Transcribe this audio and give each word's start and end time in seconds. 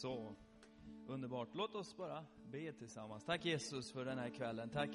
Så 0.00 0.34
underbart. 1.08 1.48
Låt 1.52 1.74
oss 1.74 1.96
bara 1.96 2.24
be 2.52 2.72
tillsammans. 2.72 3.24
Tack 3.24 3.44
Jesus 3.44 3.92
för 3.92 4.04
den 4.04 4.18
här 4.18 4.28
kvällen. 4.28 4.68
Tack 4.68 4.90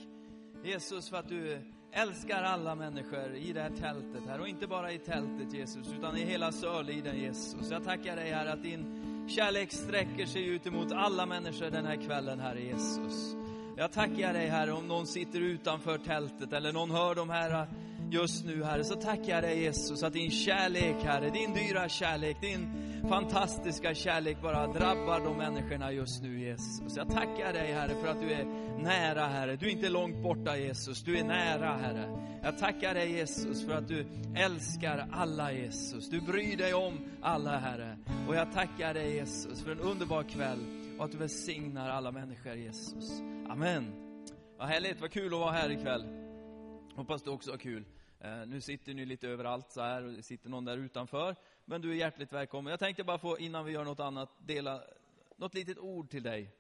Jesus 0.64 1.10
för 1.10 1.18
att 1.18 1.30
du 1.30 1.62
älskar 1.92 2.44
alla 2.44 2.76
människor 2.76 3.36
i 3.36 3.54
det 3.54 3.62
här 3.62 3.70
tältet 3.70 4.24
här. 4.28 4.40
Och 4.40 4.48
inte 4.48 4.68
bara 4.68 4.92
i 4.92 5.00
tältet 5.00 5.54
Jesus, 5.54 5.94
utan 5.94 6.18
i 6.18 6.26
hela 6.26 6.52
Sörliden 6.52 7.18
Jesus. 7.18 7.72
Jag 7.72 7.84
tackar 7.84 8.16
dig 8.16 8.32
här 8.32 8.46
att 8.46 8.64
din 8.64 8.86
kärlek 9.30 9.72
sträcker 9.72 10.26
sig 10.26 10.48
ut 10.48 10.68
emot 10.68 10.92
alla 10.92 11.26
människor 11.26 11.70
den 11.70 11.86
här 11.86 12.08
kvällen, 12.08 12.40
Herre 12.40 12.62
Jesus. 12.62 13.36
Jag 13.78 13.92
tackar 13.92 14.34
dig 14.34 14.48
Herre 14.48 14.72
om 14.72 14.88
någon 14.88 15.08
sitter 15.08 15.42
utanför 15.42 15.98
tältet 15.98 16.54
eller 16.54 16.74
någon 16.74 16.92
hör 16.92 17.16
de 17.16 17.30
här 17.30 17.68
just 18.14 18.46
nu 18.46 18.64
Herre, 18.64 18.84
så 18.84 18.96
tackar 18.96 19.34
jag 19.34 19.44
dig 19.44 19.60
Jesus 19.60 20.04
att 20.04 20.14
din 20.14 20.32
kärlek 20.32 20.96
Herre, 21.04 21.30
din 21.30 21.54
dyra 21.54 21.90
kärlek, 21.90 22.42
din 22.42 22.68
fantastiska 23.10 23.94
kärlek 23.94 24.42
bara 24.42 24.68
drabbar 24.68 25.20
de 25.20 25.38
människorna 25.38 25.92
just 25.92 26.24
nu 26.24 26.40
Jesus. 26.40 26.98
Jag 26.98 27.10
tackar 27.10 27.54
dig 27.54 27.74
Herre 27.74 27.96
för 28.02 28.08
att 28.08 28.22
du 28.22 28.32
är 28.32 28.46
nära 28.84 29.26
Herre. 29.26 29.56
Du 29.56 29.66
är 29.66 29.72
inte 29.72 29.90
långt 29.90 30.24
borta 30.24 30.58
Jesus, 30.58 31.04
du 31.04 31.18
är 31.18 31.24
nära 31.24 31.78
Herre. 31.78 32.20
Jag 32.44 32.58
tackar 32.58 32.94
dig 32.94 33.12
Jesus 33.12 33.66
för 33.66 33.74
att 33.74 33.88
du 33.88 34.06
älskar 34.36 35.08
alla 35.12 35.52
Jesus. 35.52 36.10
Du 36.10 36.22
bryr 36.22 36.58
dig 36.58 36.74
om 36.74 37.00
alla 37.22 37.58
Herre. 37.58 37.98
Och 38.28 38.36
jag 38.36 38.54
tackar 38.54 38.94
dig 38.94 39.16
Jesus 39.16 39.64
för 39.64 39.72
en 39.72 39.80
underbar 39.80 40.24
kväll 40.24 40.60
och 40.98 41.06
att 41.06 41.12
du 41.12 41.18
välsignar 41.18 41.90
alla 41.90 42.12
människor 42.12 42.54
Jesus. 42.54 43.22
Amen. 43.50 43.94
Vad 44.58 44.68
härligt, 44.68 45.02
vad 45.02 45.12
kul 45.12 45.34
att 45.34 45.40
vara 45.40 45.52
här 45.52 45.70
ikväll. 45.72 46.06
Hoppas 46.96 47.24
du 47.24 47.30
också 47.30 47.52
har 47.52 47.58
kul. 47.58 47.86
Eh, 48.24 48.46
nu 48.46 48.62
sitter 48.62 48.94
ni 48.94 49.06
lite 49.06 49.28
överallt 49.28 49.72
så 49.72 49.82
här 49.82 50.04
och 50.04 50.14
det 50.14 50.24
sitter 50.24 50.50
någon 50.50 50.66
där 50.66 50.78
utanför. 50.78 51.36
Men 51.66 51.82
du 51.82 51.92
är 51.92 51.96
hjärtligt 51.96 52.34
välkommen. 52.34 52.72
Jag 52.72 52.80
tänkte 52.80 53.04
bara 53.04 53.18
få, 53.18 53.40
innan 53.40 53.66
vi 53.66 53.72
gör 53.72 53.84
något 53.84 54.00
annat, 54.00 54.30
dela 54.40 54.84
något 55.38 55.54
litet 55.54 55.78
ord 55.78 56.10
till 56.10 56.24
dig. 56.24 56.52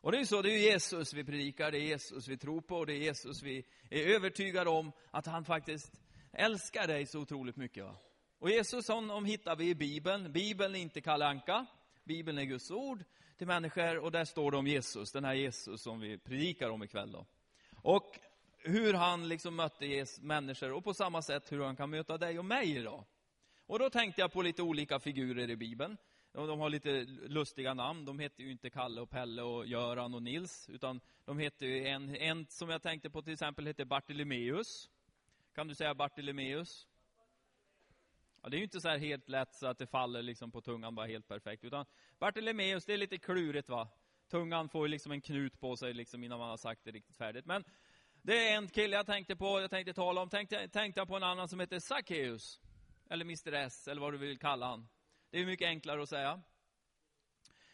Och 0.00 0.12
det 0.12 0.18
är 0.18 0.24
så, 0.24 0.42
det 0.42 0.50
är 0.50 0.72
Jesus 0.72 1.14
vi 1.14 1.24
predikar, 1.24 1.70
det 1.70 1.78
är 1.78 1.82
Jesus 1.82 2.28
vi 2.28 2.36
tror 2.36 2.60
på, 2.60 2.76
och 2.76 2.86
det 2.86 2.92
är 2.92 2.98
Jesus 2.98 3.42
vi 3.42 3.64
är 3.90 4.14
övertygade 4.14 4.70
om 4.70 4.92
att 5.10 5.26
han 5.26 5.44
faktiskt 5.44 6.00
älskar 6.32 6.86
dig 6.86 7.06
så 7.06 7.20
otroligt 7.20 7.56
mycket. 7.56 7.84
Va? 7.84 7.96
Och 8.38 8.50
Jesus, 8.50 8.88
honom 8.88 9.24
hittar 9.24 9.56
vi 9.56 9.68
i 9.68 9.74
Bibeln. 9.74 10.32
Bibeln 10.32 10.74
är 10.74 10.80
inte 10.80 11.00
Kalle 11.00 11.26
Anka. 11.26 11.66
Bibeln 12.04 12.38
är 12.38 12.44
Guds 12.44 12.70
ord 12.70 13.04
till 13.38 13.46
människor 13.46 13.98
och 13.98 14.12
där 14.12 14.24
står 14.24 14.50
det 14.50 14.56
om 14.56 14.66
Jesus, 14.66 15.12
den 15.12 15.24
här 15.24 15.34
Jesus 15.34 15.82
som 15.82 16.00
vi 16.00 16.18
predikar 16.18 16.70
om 16.70 16.82
ikväll 16.82 17.12
då. 17.12 17.26
Och 17.76 18.18
hur 18.64 18.94
han 18.94 19.28
liksom 19.28 19.56
mötte 19.56 20.06
människor 20.20 20.72
och 20.72 20.84
på 20.84 20.94
samma 20.94 21.22
sätt 21.22 21.52
hur 21.52 21.64
han 21.64 21.76
kan 21.76 21.90
möta 21.90 22.18
dig 22.18 22.38
och 22.38 22.44
mig 22.44 22.76
idag. 22.76 23.04
Och 23.66 23.78
då 23.78 23.90
tänkte 23.90 24.20
jag 24.20 24.32
på 24.32 24.42
lite 24.42 24.62
olika 24.62 25.00
figurer 25.00 25.50
i 25.50 25.56
Bibeln. 25.56 25.96
De 26.32 26.60
har 26.60 26.70
lite 26.70 27.04
lustiga 27.04 27.74
namn. 27.74 28.04
De 28.04 28.18
heter 28.18 28.42
ju 28.42 28.50
inte 28.50 28.70
Kalle 28.70 29.00
och 29.00 29.10
Pelle 29.10 29.42
och 29.42 29.66
Göran 29.66 30.14
och 30.14 30.22
Nils, 30.22 30.68
utan 30.68 31.00
de 31.24 31.38
heter 31.38 31.66
ju 31.66 31.86
en, 31.86 32.16
en 32.16 32.46
som 32.46 32.70
jag 32.70 32.82
tänkte 32.82 33.10
på 33.10 33.22
till 33.22 33.32
exempel 33.32 33.66
heter 33.66 33.84
Bartolomeus. 33.84 34.90
Kan 35.54 35.68
du 35.68 35.74
säga 35.74 35.94
Bartolomeus? 35.94 36.86
Ja, 38.42 38.48
det 38.48 38.56
är 38.56 38.58
ju 38.58 38.64
inte 38.64 38.80
så 38.80 38.88
här 38.88 38.98
helt 38.98 39.28
lätt 39.28 39.54
så 39.54 39.66
att 39.66 39.78
det 39.78 39.86
faller 39.86 40.22
liksom 40.22 40.50
på 40.52 40.60
tungan 40.60 40.94
bara 40.94 41.06
helt 41.06 41.28
perfekt, 41.28 41.64
utan 41.64 41.86
Bartolomeus, 42.18 42.84
det 42.84 42.92
är 42.92 42.98
lite 42.98 43.18
klurigt 43.18 43.68
va. 43.68 43.88
Tungan 44.30 44.68
får 44.68 44.86
ju 44.86 44.88
liksom 44.88 45.12
en 45.12 45.20
knut 45.20 45.60
på 45.60 45.76
sig 45.76 45.94
liksom 45.94 46.24
innan 46.24 46.38
man 46.38 46.50
har 46.50 46.56
sagt 46.56 46.84
det 46.84 46.90
riktigt 46.90 47.16
färdigt. 47.16 47.46
Men 47.46 47.64
det 48.22 48.48
är 48.48 48.56
en 48.56 48.68
kille 48.68 48.96
jag 48.96 49.06
tänkte 49.06 49.36
på, 49.36 49.60
jag 49.60 49.70
tänkte 49.70 49.92
tala 49.92 50.20
om. 50.20 50.28
Tänkte, 50.28 50.68
tänkte 50.68 51.06
på 51.06 51.16
en 51.16 51.22
annan 51.22 51.48
som 51.48 51.60
heter 51.60 51.80
Sackeus. 51.80 52.60
Eller 53.10 53.24
Mr 53.24 53.52
S, 53.52 53.88
eller 53.88 54.00
vad 54.00 54.12
du 54.12 54.18
vill 54.18 54.38
kalla 54.38 54.66
han. 54.66 54.88
Det 55.30 55.40
är 55.40 55.46
mycket 55.46 55.66
enklare 55.66 56.02
att 56.02 56.08
säga. 56.08 56.42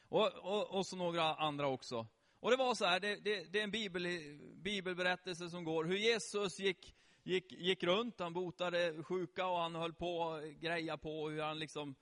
Och, 0.08 0.26
och, 0.26 0.74
och 0.78 0.86
så 0.86 0.96
några 0.96 1.34
andra 1.34 1.66
också. 1.66 2.06
Och 2.40 2.50
det 2.50 2.56
var 2.56 2.74
så 2.74 2.84
här, 2.84 3.00
det, 3.00 3.16
det, 3.16 3.52
det 3.52 3.60
är 3.60 3.64
en 3.64 3.70
bibel, 3.70 4.06
bibelberättelse 4.54 5.50
som 5.50 5.64
går, 5.64 5.84
hur 5.84 5.96
Jesus 5.96 6.58
gick, 6.58 6.94
gick, 7.22 7.52
gick 7.52 7.82
runt, 7.82 8.20
han 8.20 8.32
botade 8.32 9.02
sjuka 9.02 9.46
och 9.46 9.58
han 9.58 9.74
höll 9.74 9.92
på 9.92 10.32
att 10.32 10.44
greja 10.44 10.96
på 10.96 11.28
hur 11.28 11.42
han 11.42 11.58
liksom 11.58 11.94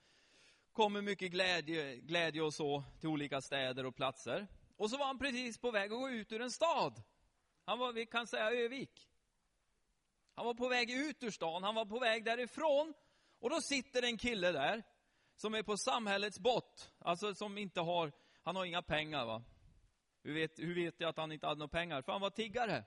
kom 0.73 0.93
med 0.93 1.03
mycket 1.03 1.31
glädje, 1.31 1.95
glädje 1.95 2.41
och 2.41 2.53
så 2.53 2.83
till 2.99 3.09
olika 3.09 3.41
städer 3.41 3.85
och 3.85 3.95
platser. 3.95 4.47
Och 4.77 4.89
så 4.89 4.97
var 4.97 5.05
han 5.05 5.19
precis 5.19 5.57
på 5.57 5.71
väg 5.71 5.93
att 5.93 5.99
gå 5.99 6.09
ut 6.09 6.31
ur 6.31 6.41
en 6.41 6.51
stad. 6.51 7.03
Han 7.67 7.79
var, 7.79 7.93
vi 7.93 8.05
kan 8.05 8.27
säga 8.27 8.51
Övik. 8.51 9.09
Han 10.35 10.45
var 10.45 10.53
på 10.53 10.67
väg 10.67 10.91
ut 10.91 11.23
ur 11.23 11.31
stan, 11.31 11.63
han 11.63 11.75
var 11.75 11.85
på 11.85 11.99
väg 11.99 12.25
därifrån. 12.25 12.93
Och 13.39 13.49
då 13.49 13.61
sitter 13.61 14.03
en 14.03 14.17
kille 14.17 14.51
där, 14.51 14.83
som 15.35 15.53
är 15.53 15.63
på 15.63 15.77
samhällets 15.77 16.39
bott. 16.39 16.91
Alltså 16.99 17.35
som 17.35 17.57
inte 17.57 17.81
har, 17.81 18.11
han 18.43 18.55
har 18.55 18.65
inga 18.65 18.81
pengar 18.81 19.25
va. 19.25 19.43
Hur 20.23 20.33
vet, 20.33 20.59
hur 20.59 20.75
vet 20.75 20.99
jag 20.99 21.09
att 21.09 21.17
han 21.17 21.31
inte 21.31 21.47
hade 21.47 21.59
några 21.59 21.69
pengar? 21.69 22.01
För 22.01 22.11
han 22.11 22.21
var 22.21 22.29
tiggare. 22.29 22.85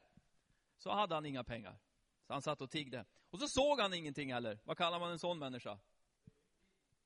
Så 0.78 0.90
hade 0.90 1.14
han 1.14 1.26
inga 1.26 1.44
pengar. 1.44 1.78
Så 2.26 2.32
han 2.32 2.42
satt 2.42 2.60
och 2.60 2.70
tiggde. 2.70 3.04
Och 3.30 3.40
så 3.40 3.48
såg 3.48 3.80
han 3.80 3.94
ingenting 3.94 4.32
heller. 4.32 4.58
Vad 4.64 4.76
kallar 4.76 5.00
man 5.00 5.10
en 5.10 5.18
sån 5.18 5.38
människa? 5.38 5.78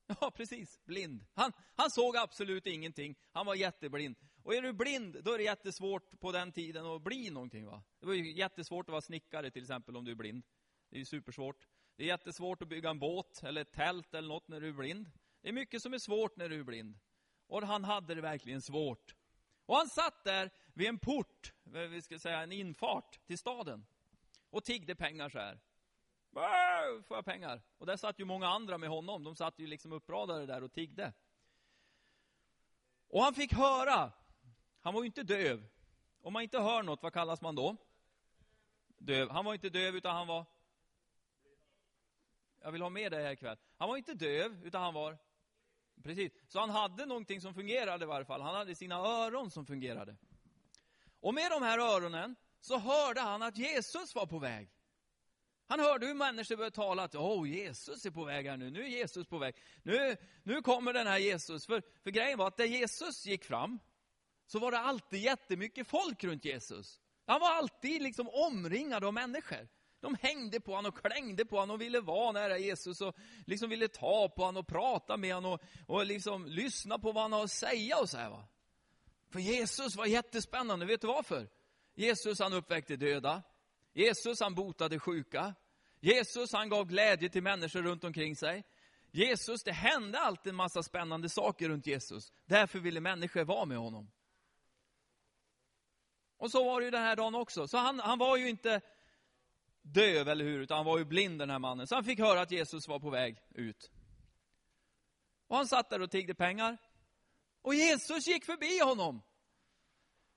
Ja, 0.07 0.31
precis. 0.31 0.81
Blind. 0.85 1.27
Han, 1.35 1.53
han 1.77 1.91
såg 1.91 2.17
absolut 2.17 2.67
ingenting. 2.67 3.17
Han 3.33 3.47
var 3.47 3.55
jätteblind. 3.55 4.17
Och 4.45 4.55
är 4.55 4.63
du 4.63 4.73
blind, 4.73 5.25
då 5.25 5.33
är 5.33 5.39
det 5.39 5.45
jättesvårt 5.45 6.21
på 6.21 6.33
den 6.33 6.53
tiden 6.53 6.87
att 6.87 7.03
bli 7.03 7.31
någonting. 7.31 7.67
Va? 7.67 7.83
Det 8.01 8.07
var 8.07 8.15
ju 8.15 8.33
jättesvårt 8.33 8.89
att 8.89 8.93
vara 8.93 9.01
snickare 9.01 9.51
till 9.51 9.63
exempel 9.63 9.97
om 9.97 10.05
du 10.05 10.11
är 10.11 10.15
blind. 10.15 10.45
Det 10.89 10.97
är 10.97 10.99
ju 10.99 11.05
supersvårt. 11.05 11.69
Det 11.97 12.03
är 12.03 12.07
jättesvårt 12.07 12.63
att 12.63 12.69
bygga 12.69 12.91
en 12.91 12.99
båt 12.99 13.43
eller 13.43 13.61
ett 13.61 13.73
tält 13.73 14.15
eller 14.15 14.29
något 14.29 14.49
när 14.49 14.61
du 14.61 14.69
är 14.69 14.73
blind. 14.73 15.11
Det 15.41 15.49
är 15.49 15.53
mycket 15.53 15.83
som 15.83 15.95
är 15.95 15.99
svårt 15.99 16.37
när 16.37 16.49
du 16.49 16.61
är 16.61 16.65
blind. 16.65 16.99
Och 17.47 17.63
han 17.63 17.85
hade 17.85 18.15
det 18.15 18.21
verkligen 18.21 18.63
svårt. 18.63 19.15
Och 19.67 19.77
han 19.77 19.89
satt 19.89 20.25
där 20.25 20.51
vid 20.75 20.89
en 20.89 20.99
port, 20.99 21.53
vi 21.63 22.03
ska 22.03 22.19
säga 22.19 22.43
en 22.43 22.53
infart 22.53 23.27
till 23.27 23.39
staden. 23.39 23.87
Och 24.51 24.65
tiggde 24.65 24.95
pengar 24.95 25.29
så 25.29 25.39
här. 25.39 25.61
Får 27.03 27.17
jag 27.17 27.25
pengar? 27.25 27.63
Och 27.79 27.87
där 27.87 27.97
satt 27.97 28.21
ju 28.21 28.25
många 28.25 28.49
andra 28.49 28.79
med 28.79 28.89
honom. 28.89 29.25
De 29.25 29.37
satt 29.37 29.59
ju 29.59 29.67
liksom 29.67 29.93
uppradade 29.93 30.47
där 30.47 30.63
och 30.63 30.73
tiggde. 30.73 31.13
Och 33.09 33.23
han 33.23 33.35
fick 33.35 33.53
höra 33.53 34.13
han 34.85 34.95
var 34.95 35.03
ju 35.03 35.07
inte 35.07 35.23
döv. 35.23 35.67
Om 36.21 36.33
man 36.33 36.43
inte 36.43 36.59
hör 36.59 36.83
något, 36.83 37.03
vad 37.03 37.13
kallas 37.13 37.41
man 37.41 37.55
då? 37.55 37.77
Döv. 38.99 39.31
Han 39.31 39.45
var 39.45 39.55
inte 39.55 39.69
döv, 39.69 39.97
utan 39.97 40.17
han 40.17 40.27
var... 40.27 40.47
Jag 42.61 42.73
vill 42.73 42.83
ha 42.83 42.91
med 42.91 43.13
dig 43.13 43.25
här 43.25 43.33
ikväll. 43.33 43.57
Han 43.77 43.89
var 43.89 43.97
inte 43.97 44.15
döv, 44.15 44.67
utan 44.67 44.83
han 44.83 44.95
var... 44.95 45.19
Precis. 46.03 46.33
Så 46.49 46.61
han 46.61 46.71
hade 46.71 47.07
någonting 47.07 47.41
som 47.41 47.55
fungerade 47.55 48.05
i 48.05 48.09
varje 48.09 48.25
fall. 48.25 48.43
Han 48.43 48.55
hade 48.55 48.75
sina 48.75 48.95
öron 48.95 49.51
som 49.51 49.67
fungerade. 49.67 50.17
Och 51.21 51.35
med 51.35 51.51
de 51.51 51.63
här 51.63 51.79
öronen 51.79 52.37
så 52.61 52.79
hörde 52.79 53.21
han 53.21 53.43
att 53.43 53.57
Jesus 53.57 54.15
var 54.15 54.27
på 54.27 54.39
väg. 54.39 54.71
Han 55.67 55.81
hörde 55.81 56.07
hur 56.07 56.15
människor 56.15 56.57
började 56.57 56.77
tala 56.77 57.03
att 57.03 57.15
oh, 57.15 57.49
Jesus 57.49 58.07
är 58.07 58.11
på 58.11 58.25
väg 58.25 58.47
här 58.47 58.57
nu, 58.57 58.71
nu 58.71 58.85
är 58.85 58.89
Jesus 58.89 59.27
på 59.27 59.39
väg. 59.39 59.55
Nu, 59.83 60.17
nu 60.43 60.63
kommer 60.63 60.93
den 60.93 61.07
här 61.07 61.19
Jesus. 61.19 61.67
För, 61.67 61.83
för 62.03 62.11
grejen 62.11 62.39
var 62.39 62.49
att 62.49 62.57
där 62.57 62.65
Jesus 62.65 63.27
gick 63.27 63.45
fram, 63.45 63.79
så 64.47 64.59
var 64.59 64.71
det 64.71 64.79
alltid 64.79 65.21
jättemycket 65.21 65.87
folk 65.87 66.25
runt 66.25 66.45
Jesus. 66.45 67.01
Han 67.27 67.41
var 67.41 67.53
alltid 67.53 68.03
liksom 68.03 68.29
omringad 68.29 69.05
av 69.05 69.15
människor. 69.15 69.69
De 70.01 70.17
hängde 70.21 70.61
på 70.61 70.75
honom 70.75 70.93
och 70.95 71.07
klängde 71.07 71.45
på 71.45 71.59
honom 71.59 71.75
och 71.75 71.81
ville 71.81 72.01
vara 72.01 72.33
nära 72.33 72.59
Jesus 72.59 73.01
och 73.01 73.17
liksom 73.47 73.71
ville 73.71 73.89
ta 73.89 74.29
på 74.29 74.43
honom 74.45 74.61
och 74.61 74.67
prata 74.67 75.17
med 75.17 75.35
honom 75.35 75.53
och, 75.53 75.61
och 75.87 76.07
liksom 76.07 76.47
lyssna 76.47 76.99
på 76.99 77.13
vad 77.13 77.23
han 77.23 77.33
har 77.33 77.45
att 77.45 77.51
säga 77.51 77.99
och 77.99 78.11
så 78.11 78.17
här, 78.17 78.31
va. 78.31 78.49
För 79.31 79.41
Jesus 79.41 79.97
var 79.97 80.07
jättespännande, 80.07 80.87
vet 80.87 81.01
du 81.01 81.07
varför? 81.07 81.49
Jesus 81.95 82.41
han 82.41 82.53
uppväckte 82.53 82.97
döda. 82.97 83.43
Jesus 83.93 84.41
han 84.41 84.55
botade 84.55 84.99
sjuka. 84.99 85.55
Jesus 86.01 86.53
han 86.53 86.69
gav 86.69 86.87
glädje 86.87 87.29
till 87.29 87.43
människor 87.43 87.83
runt 87.83 88.05
omkring 88.05 88.37
sig. 88.37 88.65
Jesus, 89.11 89.63
det 89.63 89.73
hände 89.73 90.19
alltid 90.19 90.51
en 90.51 90.57
massa 90.57 90.83
spännande 90.83 91.29
saker 91.29 91.69
runt 91.69 91.87
Jesus. 91.87 92.33
Därför 92.47 92.79
ville 92.79 93.01
människor 93.01 93.45
vara 93.45 93.65
med 93.65 93.79
honom. 93.79 94.11
Och 96.45 96.51
så 96.51 96.65
var 96.65 96.81
det 96.81 96.85
ju 96.85 96.91
den 96.91 97.03
här 97.03 97.17
dagen 97.17 97.35
också. 97.35 97.69
Så 97.69 97.79
han, 97.79 98.01
han 98.01 98.19
var 98.19 98.37
ju 98.37 98.49
inte 98.49 98.81
döv, 99.83 100.29
eller 100.29 100.45
hur? 100.45 100.61
Utan 100.61 100.77
han 100.77 100.87
var 100.87 100.99
ju 100.99 101.05
blind 101.05 101.39
den 101.39 101.51
här 101.51 101.59
mannen. 101.59 101.87
Så 101.87 101.95
han 101.95 102.05
fick 102.05 102.19
höra 102.19 102.41
att 102.41 102.51
Jesus 102.51 102.89
var 102.89 103.01
på 103.01 103.11
väg 103.11 103.37
ut. 103.55 103.91
Och 105.47 105.57
han 105.57 105.69
satt 105.69 105.91
där 105.91 106.03
och 106.03 106.11
tiggde 106.11 106.35
pengar. 106.35 106.79
Och 107.63 107.75
Jesus 107.75 108.27
gick 108.27 108.45
förbi 108.45 108.81
honom. 108.81 109.23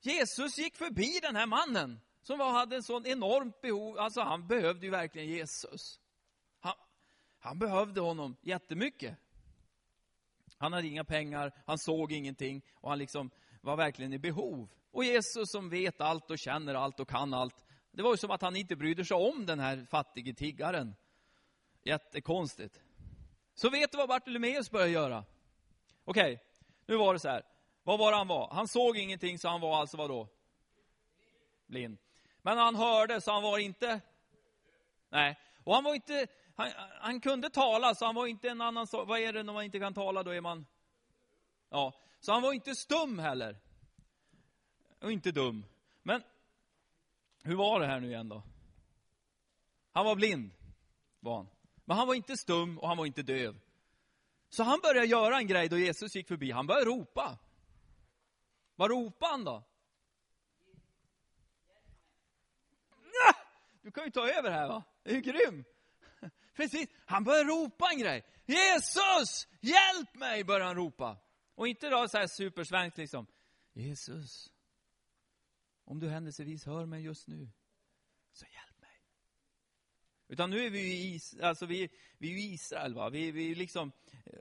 Jesus 0.01 0.57
gick 0.57 0.75
förbi 0.75 1.19
den 1.21 1.35
här 1.35 1.45
mannen. 1.45 1.99
Som 2.21 2.37
var, 2.39 2.51
hade 2.51 2.75
en 2.75 2.83
sån 2.83 3.05
enormt 3.05 3.61
behov. 3.61 3.99
Alltså 3.99 4.21
han 4.21 4.47
behövde 4.47 4.85
ju 4.85 4.91
verkligen 4.91 5.27
Jesus. 5.27 5.99
Han, 6.59 6.73
han 7.39 7.59
behövde 7.59 8.01
honom 8.01 8.35
jättemycket. 8.41 9.17
Han 10.57 10.73
hade 10.73 10.87
inga 10.87 11.03
pengar, 11.03 11.51
han 11.65 11.77
såg 11.77 12.11
ingenting 12.11 12.65
och 12.73 12.89
han 12.89 12.99
liksom 12.99 13.29
var 13.61 13.75
verkligen 13.75 14.13
i 14.13 14.19
behov. 14.19 14.69
Och 14.97 15.03
Jesus 15.03 15.51
som 15.51 15.69
vet 15.69 16.01
allt 16.01 16.31
och 16.31 16.39
känner 16.39 16.75
allt 16.75 16.99
och 16.99 17.09
kan 17.09 17.33
allt. 17.33 17.65
Det 17.91 18.03
var 18.03 18.11
ju 18.11 18.17
som 18.17 18.31
att 18.31 18.41
han 18.41 18.55
inte 18.55 18.75
brydde 18.75 19.05
sig 19.05 19.17
om 19.17 19.45
den 19.45 19.59
här 19.59 19.85
fattige 19.89 20.33
tiggaren. 20.33 20.95
Jättekonstigt. 21.83 22.81
Så 23.55 23.69
vet 23.69 23.91
du 23.91 23.97
vad 23.97 24.09
Bartolomeus 24.09 24.71
började 24.71 24.91
göra? 24.91 25.25
Okej, 26.03 26.33
okay, 26.33 26.45
nu 26.85 26.95
var 26.95 27.13
det 27.13 27.19
så 27.19 27.29
här. 27.29 27.43
Vad 27.83 27.99
var 27.99 28.11
det 28.11 28.17
han 28.17 28.27
var? 28.27 28.49
Han 28.53 28.67
såg 28.67 28.97
ingenting, 28.97 29.39
så 29.39 29.47
han 29.47 29.61
var 29.61 29.79
alltså 29.79 29.97
vad 29.97 30.09
då? 30.09 30.27
Blind. 31.67 31.97
Men 32.41 32.57
han 32.57 32.75
hörde, 32.75 33.21
så 33.21 33.31
han 33.31 33.43
var 33.43 33.57
inte? 33.57 34.01
Nej. 35.09 35.39
Och 35.63 35.75
han 35.75 35.83
var 35.83 35.95
inte, 35.95 36.27
han, 36.55 36.71
han 36.99 37.21
kunde 37.21 37.49
tala, 37.49 37.95
så 37.95 38.05
han 38.05 38.15
var 38.15 38.27
inte 38.27 38.49
en 38.49 38.61
annan 38.61 38.87
sak. 38.87 39.07
Vad 39.07 39.19
är 39.19 39.33
det 39.33 39.43
när 39.43 39.53
man 39.53 39.63
inte 39.63 39.79
kan 39.79 39.93
tala, 39.93 40.23
då 40.23 40.31
är 40.31 40.41
man? 40.41 40.65
Ja. 41.69 41.93
Så 42.19 42.31
han 42.31 42.41
var 42.41 42.53
inte 42.53 42.75
stum 42.75 43.19
heller. 43.19 43.66
Och 44.99 45.11
inte 45.11 45.31
dum. 45.31 45.65
Men, 46.03 46.23
hur 47.43 47.55
var 47.55 47.79
det 47.79 47.87
här 47.87 47.99
nu 47.99 48.07
igen 48.07 48.29
då? 48.29 48.43
Han 49.91 50.05
var 50.05 50.15
blind, 50.15 50.51
var 51.19 51.35
han. 51.37 51.47
Men 51.85 51.97
han 51.97 52.07
var 52.07 52.15
inte 52.15 52.37
stum 52.37 52.79
och 52.79 52.87
han 52.87 52.97
var 52.97 53.05
inte 53.05 53.23
döv. 53.23 53.59
Så 54.49 54.63
han 54.63 54.79
började 54.83 55.07
göra 55.07 55.37
en 55.37 55.47
grej 55.47 55.69
då 55.69 55.77
Jesus 55.77 56.15
gick 56.15 56.27
förbi. 56.27 56.51
Han 56.51 56.67
började 56.67 56.85
ropa. 56.85 57.37
Vad 58.75 58.89
ropade 58.89 59.31
han 59.31 59.43
då? 59.43 59.63
Du 63.81 63.91
kan 63.91 64.03
ju 64.03 64.11
ta 64.11 64.27
över 64.27 64.51
här 64.51 64.67
va? 64.67 64.83
Det 65.03 65.09
är 65.11 65.15
ju 65.15 65.21
grym. 65.21 65.65
Precis, 66.55 66.89
han 67.05 67.23
började 67.23 67.49
ropa 67.49 67.89
en 67.91 67.99
grej. 67.99 68.25
Jesus, 68.45 69.47
hjälp 69.61 70.15
mig, 70.15 70.43
började 70.43 70.65
han 70.65 70.75
ropa. 70.75 71.17
Och 71.55 71.67
inte 71.67 71.89
då 71.89 72.07
så 72.07 72.17
här 72.17 72.27
supersvenskt 72.27 72.97
liksom. 72.97 73.27
Jesus, 73.73 74.53
om 75.87 75.99
du 75.99 76.09
händelsevis 76.09 76.65
hör 76.65 76.85
mig 76.85 77.03
just 77.03 77.27
nu, 77.27 77.49
så 78.33 78.45
hjälp 78.45 78.81
mig. 78.81 79.01
Utan 80.27 80.49
nu 80.49 80.65
är 80.65 80.69
vi 80.69 80.79
i, 80.79 81.19
alltså 81.41 81.65
vi, 81.65 81.89
vi 82.17 82.31
är 82.33 82.53
Israel, 82.53 82.93
va? 82.93 83.09
Vi, 83.09 83.31
vi 83.31 83.55
liksom, 83.55 83.91
eh, 84.25 84.39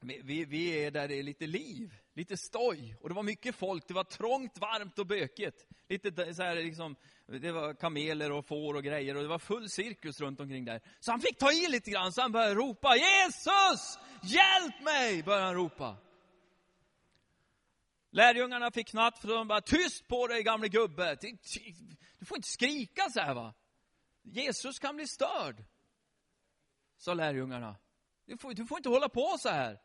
vi, 0.00 0.44
vi 0.44 0.84
är 0.84 0.90
där 0.90 1.08
det 1.08 1.14
är 1.14 1.22
lite 1.22 1.46
liv, 1.46 1.94
lite 2.14 2.36
stoj. 2.36 2.96
Och 3.00 3.08
det 3.08 3.14
var 3.14 3.22
mycket 3.22 3.54
folk, 3.54 3.88
det 3.88 3.94
var 3.94 4.04
trångt, 4.04 4.58
varmt 4.58 4.98
och 4.98 5.06
bökigt. 5.06 5.66
Lite 5.88 6.34
så 6.34 6.42
här 6.42 6.54
liksom, 6.54 6.96
det 7.26 7.52
var 7.52 7.74
kameler 7.74 8.32
och 8.32 8.46
får 8.46 8.74
och 8.74 8.84
grejer 8.84 9.16
och 9.16 9.22
det 9.22 9.28
var 9.28 9.38
full 9.38 9.68
cirkus 9.70 10.20
runt 10.20 10.40
omkring 10.40 10.64
där. 10.64 10.80
Så 11.00 11.10
han 11.10 11.20
fick 11.20 11.38
ta 11.38 11.52
i 11.52 11.68
lite 11.68 11.90
grann, 11.90 12.12
så 12.12 12.20
han 12.20 12.32
började 12.32 12.54
ropa 12.54 12.96
Jesus! 12.96 13.98
Hjälp 14.22 14.82
mig! 14.84 15.22
började 15.22 15.44
han 15.44 15.54
ropa. 15.54 15.96
Lärjungarna 18.10 18.70
fick 18.70 18.88
knappt, 18.88 19.18
för 19.18 19.28
de 19.28 19.48
bara, 19.48 19.60
tyst 19.60 20.08
på 20.08 20.26
dig 20.26 20.42
gamle 20.42 20.68
gubbe! 20.68 21.16
Du 22.18 22.26
får 22.26 22.36
inte 22.36 22.48
skrika 22.48 23.10
så 23.10 23.20
här 23.20 23.34
va! 23.34 23.54
Jesus 24.22 24.78
kan 24.78 24.96
bli 24.96 25.06
störd! 25.06 25.64
Sa 26.96 27.14
lärjungarna. 27.14 27.76
Du 28.24 28.38
får, 28.38 28.54
du 28.54 28.66
får 28.66 28.78
inte 28.78 28.88
hålla 28.88 29.08
på 29.08 29.36
så 29.38 29.48
här. 29.48 29.80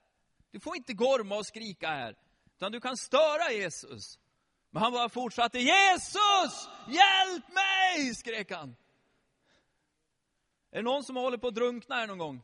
Du 0.51 0.59
får 0.59 0.75
inte 0.75 0.93
gorma 0.93 1.35
och 1.35 1.45
skrika 1.45 1.87
här. 1.87 2.15
Utan 2.55 2.71
du 2.71 2.81
kan 2.81 2.97
störa 2.97 3.51
Jesus. 3.51 4.19
Men 4.69 4.83
han 4.83 4.91
bara 4.91 5.09
fortsatte, 5.09 5.59
Jesus! 5.59 6.69
Hjälp 6.87 7.45
mig! 7.53 8.15
skrek 8.15 8.51
han. 8.51 8.75
Är 10.71 10.77
det 10.77 10.81
någon 10.81 11.03
som 11.03 11.15
håller 11.15 11.37
på 11.37 11.47
att 11.47 11.55
drunkna 11.55 11.95
här 11.95 12.07
någon 12.07 12.17
gång? 12.17 12.41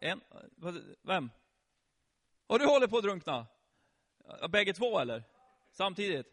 En, 0.00 0.20
vem? 1.02 1.30
Och 2.46 2.58
du 2.58 2.66
håller 2.66 2.86
på 2.86 2.96
att 2.96 3.02
drunkna? 3.02 3.46
Bägge 4.48 4.72
två 4.72 4.98
eller? 4.98 5.24
Samtidigt? 5.72 6.26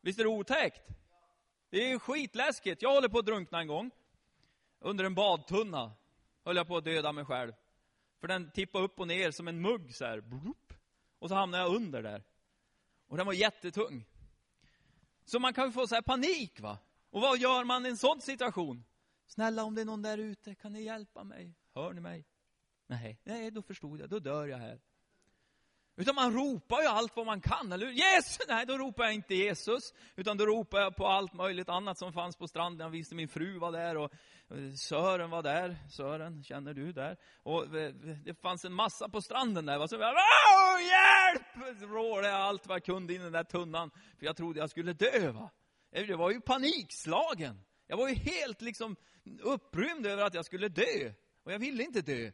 Visst 0.00 0.18
är 0.18 0.24
det 0.24 0.30
otäckt? 0.30 0.82
Det 1.70 1.92
är 1.92 1.98
skitläskigt. 1.98 2.82
Jag 2.82 2.94
håller 2.94 3.08
på 3.08 3.18
att 3.18 3.26
drunkna 3.26 3.60
en 3.60 3.66
gång. 3.66 3.90
Under 4.78 5.04
en 5.04 5.14
badtunna 5.14 5.92
höll 6.44 6.56
jag 6.56 6.68
på 6.68 6.76
att 6.76 6.84
döda 6.84 7.12
mig 7.12 7.24
själv. 7.24 7.52
För 8.20 8.28
den 8.28 8.50
tippade 8.50 8.84
upp 8.84 9.00
och 9.00 9.08
ner 9.08 9.30
som 9.30 9.48
en 9.48 9.60
mugg 9.60 9.94
så 9.94 10.04
här. 10.04 10.22
Och 11.18 11.28
så 11.28 11.34
hamnade 11.34 11.62
jag 11.62 11.74
under 11.74 12.02
där. 12.02 12.22
Och 13.06 13.16
den 13.16 13.26
var 13.26 13.32
jättetung. 13.32 14.04
Så 15.24 15.38
man 15.38 15.54
kan 15.54 15.66
ju 15.66 15.72
få 15.72 15.86
så 15.86 15.94
här 15.94 16.02
panik 16.02 16.60
va. 16.60 16.78
Och 17.10 17.20
vad 17.20 17.38
gör 17.38 17.64
man 17.64 17.86
i 17.86 17.88
en 17.88 17.96
sån 17.96 18.20
situation? 18.20 18.84
Snälla 19.26 19.64
om 19.64 19.74
det 19.74 19.80
är 19.80 19.84
någon 19.84 20.02
där 20.02 20.18
ute, 20.18 20.54
kan 20.54 20.72
ni 20.72 20.82
hjälpa 20.82 21.24
mig? 21.24 21.54
Hör 21.74 21.92
ni 21.92 22.00
mig? 22.00 22.24
Nej, 22.86 23.20
nej, 23.24 23.50
då 23.50 23.62
förstod 23.62 24.00
jag, 24.00 24.08
då 24.08 24.18
dör 24.18 24.46
jag 24.46 24.58
här. 24.58 24.80
Utan 26.02 26.14
man 26.14 26.32
ropar 26.32 26.80
ju 26.80 26.86
allt 26.86 27.16
vad 27.16 27.26
man 27.26 27.40
kan, 27.40 27.72
eller 27.72 27.86
hur? 27.86 27.92
Jesus! 27.92 28.38
Nej, 28.48 28.66
då 28.66 28.78
ropar 28.78 29.04
jag 29.04 29.14
inte 29.14 29.34
Jesus, 29.34 29.94
utan 30.16 30.36
då 30.36 30.46
ropar 30.46 30.80
jag 30.80 30.96
på 30.96 31.06
allt 31.06 31.32
möjligt 31.32 31.68
annat 31.68 31.98
som 31.98 32.12
fanns 32.12 32.36
på 32.36 32.48
stranden. 32.48 32.84
Jag 32.84 32.90
visste 32.90 33.14
min 33.14 33.28
fru 33.28 33.58
var 33.58 33.72
där 33.72 33.96
och 33.96 34.12
eh, 34.50 34.72
Sören 34.74 35.30
var 35.30 35.42
där. 35.42 35.76
Sören, 35.90 36.44
känner 36.44 36.74
du 36.74 36.92
där? 36.92 37.16
Och 37.42 37.76
eh, 37.76 37.84
eh, 37.84 37.92
det 38.24 38.34
fanns 38.34 38.64
en 38.64 38.72
massa 38.72 39.08
på 39.08 39.22
stranden 39.22 39.66
där. 39.66 39.86
Så 39.86 39.96
jag, 39.96 40.14
hjälp! 40.82 41.82
rålade 41.90 42.28
jag 42.28 42.40
allt 42.40 42.66
vad 42.66 42.74
jag 42.74 42.84
kunde 42.84 43.14
in 43.14 43.20
i 43.20 43.24
den 43.24 43.32
där 43.32 43.44
tunnan. 43.44 43.90
För 44.18 44.26
jag 44.26 44.36
trodde 44.36 44.60
jag 44.60 44.70
skulle 44.70 44.92
dö, 44.92 45.32
va? 45.32 45.50
Jag 45.90 46.16
var 46.16 46.30
ju 46.30 46.40
panikslagen. 46.40 47.64
Jag 47.86 47.96
var 47.96 48.08
ju 48.08 48.14
helt 48.14 48.62
liksom 48.62 48.96
upprymd 49.42 50.06
över 50.06 50.22
att 50.22 50.34
jag 50.34 50.44
skulle 50.44 50.68
dö. 50.68 51.12
Och 51.44 51.52
jag 51.52 51.58
ville 51.58 51.82
inte 51.82 52.00
dö. 52.00 52.30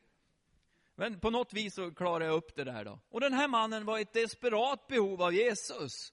Men 0.98 1.20
på 1.20 1.30
något 1.30 1.52
vis 1.52 1.74
så 1.74 1.90
klarade 1.90 2.24
jag 2.24 2.34
upp 2.34 2.56
det 2.56 2.64
där 2.64 2.84
då. 2.84 3.00
Och 3.10 3.20
den 3.20 3.32
här 3.32 3.48
mannen 3.48 3.84
var 3.84 3.98
i 3.98 4.02
ett 4.02 4.12
desperat 4.12 4.86
behov 4.86 5.22
av 5.22 5.34
Jesus. 5.34 6.12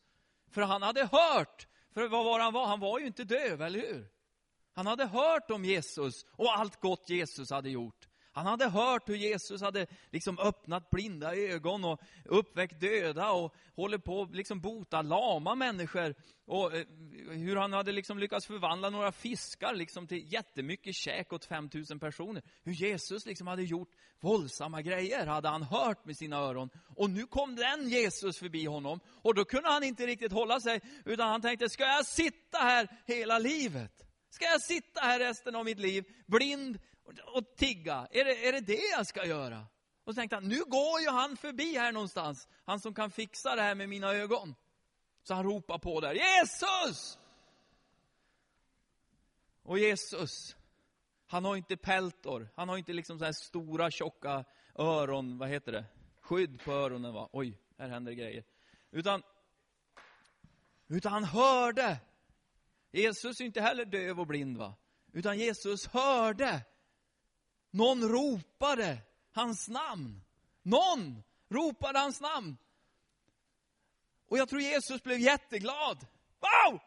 För 0.52 0.62
han 0.62 0.82
hade 0.82 1.06
hört, 1.06 1.68
för 1.94 2.08
vad 2.08 2.26
var 2.26 2.40
han 2.40 2.54
var? 2.54 2.66
Han 2.66 2.80
var 2.80 3.00
ju 3.00 3.08
inte 3.08 3.24
döv, 3.24 3.62
eller 3.62 3.80
hur? 3.80 4.08
Han 4.74 4.88
hade 4.88 5.06
hört 5.06 5.52
om 5.52 5.66
Jesus 5.66 6.26
och 6.32 6.58
allt 6.58 6.82
gott 6.82 7.10
Jesus 7.10 7.50
hade 7.50 7.70
gjort. 7.70 8.08
Han 8.36 8.46
hade 8.46 8.70
hört 8.70 9.10
hur 9.10 9.16
Jesus 9.16 9.62
hade 9.62 9.88
liksom 10.12 10.40
öppnat 10.40 10.90
blinda 10.90 11.36
ögon 11.36 11.86
och 11.86 12.02
uppväckt 12.26 12.80
döda 12.80 13.32
och 13.32 13.56
håller 13.76 13.98
på 13.98 14.22
att 14.22 14.36
liksom 14.36 14.62
bota 14.62 15.02
lama 15.02 15.56
människor. 15.56 16.16
Och 16.46 16.76
eh, 16.76 16.86
hur 17.30 17.56
han 17.56 17.74
hade 17.74 17.92
liksom 17.92 18.20
lyckats 18.20 18.46
förvandla 18.46 18.90
några 18.90 19.12
fiskar 19.12 19.74
liksom 19.74 20.08
till 20.08 20.34
jättemycket 20.34 20.96
käk 20.96 21.34
åt 21.34 21.46
5000 21.46 22.00
personer. 22.00 22.44
Hur 22.64 22.74
Jesus 22.74 23.26
liksom 23.26 23.48
hade 23.48 23.64
gjort 23.64 23.90
våldsamma 24.20 24.82
grejer, 24.82 25.26
hade 25.26 25.50
han 25.50 25.64
hört 25.64 26.06
med 26.06 26.18
sina 26.18 26.38
öron. 26.38 26.70
Och 26.96 27.10
nu 27.10 27.28
kom 27.28 27.56
den 27.56 27.90
Jesus 27.90 28.38
förbi 28.38 28.66
honom. 28.66 29.00
Och 29.22 29.36
då 29.36 29.46
kunde 29.46 29.70
han 29.70 29.84
inte 29.84 30.08
riktigt 30.08 30.32
hålla 30.32 30.60
sig, 30.60 30.82
utan 31.06 31.30
han 31.30 31.42
tänkte, 31.42 31.70
ska 31.70 31.84
jag 31.84 32.06
sitta 32.06 32.58
här 32.58 32.88
hela 33.06 33.40
livet? 33.40 34.06
Ska 34.30 34.46
jag 34.46 34.62
sitta 34.62 35.02
här 35.02 35.20
resten 35.20 35.56
av 35.56 35.66
mitt 35.66 35.80
liv, 35.80 36.04
blind 36.26 36.80
och 37.26 37.56
tigga? 37.56 38.08
Är 38.12 38.26
det, 38.26 38.48
är 38.48 38.52
det 38.52 38.60
det 38.60 38.90
jag 38.98 39.08
ska 39.08 39.26
göra? 39.26 39.68
Och 40.04 40.14
så 40.14 40.20
tänkte 40.20 40.36
han, 40.36 40.48
nu 40.48 40.64
går 40.64 41.02
ju 41.02 41.10
han 41.10 41.38
förbi 41.38 41.78
här 41.78 41.92
någonstans. 41.92 42.48
Han 42.66 42.80
som 42.80 42.94
kan 42.94 43.12
fixa 43.12 43.56
det 43.56 43.62
här 43.62 43.76
med 43.76 43.90
mina 43.90 44.14
ögon. 44.14 44.56
Så 45.24 45.34
han 45.34 45.44
ropar 45.44 45.78
på 45.78 46.00
där, 46.00 46.14
Jesus! 46.14 47.20
Och 49.64 49.80
Jesus, 49.80 50.56
han 51.28 51.46
har 51.46 51.56
inte 51.56 51.78
peltor. 51.78 52.50
Han 52.56 52.70
har 52.70 52.78
inte 52.78 52.94
liksom 52.94 53.20
så 53.20 53.26
här 53.26 53.34
stora 53.34 53.92
tjocka 53.92 54.46
öron, 54.76 55.38
vad 55.38 55.50
heter 55.50 55.72
det? 55.72 55.86
Skydd 56.22 56.64
på 56.64 56.72
öronen 56.72 57.14
va? 57.14 57.30
Oj, 57.32 57.60
här 57.78 57.90
händer 57.90 58.12
grejer. 58.12 58.44
Utan, 58.92 59.24
utan 60.88 61.12
han 61.12 61.24
hörde 61.24 62.00
Jesus 62.96 63.40
är 63.40 63.46
inte 63.46 63.62
heller 63.62 63.86
döv 63.86 64.20
och 64.20 64.28
blind, 64.28 64.58
va? 64.58 64.76
Utan 65.12 65.38
Jesus 65.38 65.88
hörde. 65.88 66.66
Någon 67.76 68.10
ropade 68.10 68.98
hans 69.32 69.70
namn. 69.70 70.22
Någon 70.62 71.24
ropade 71.50 72.00
hans 72.00 72.22
namn. 72.22 72.58
Och 74.28 74.38
jag 74.38 74.50
tror 74.50 74.62
Jesus 74.62 75.04
blev 75.04 75.20
jätteglad. 75.20 76.06
Wow! 76.40 76.80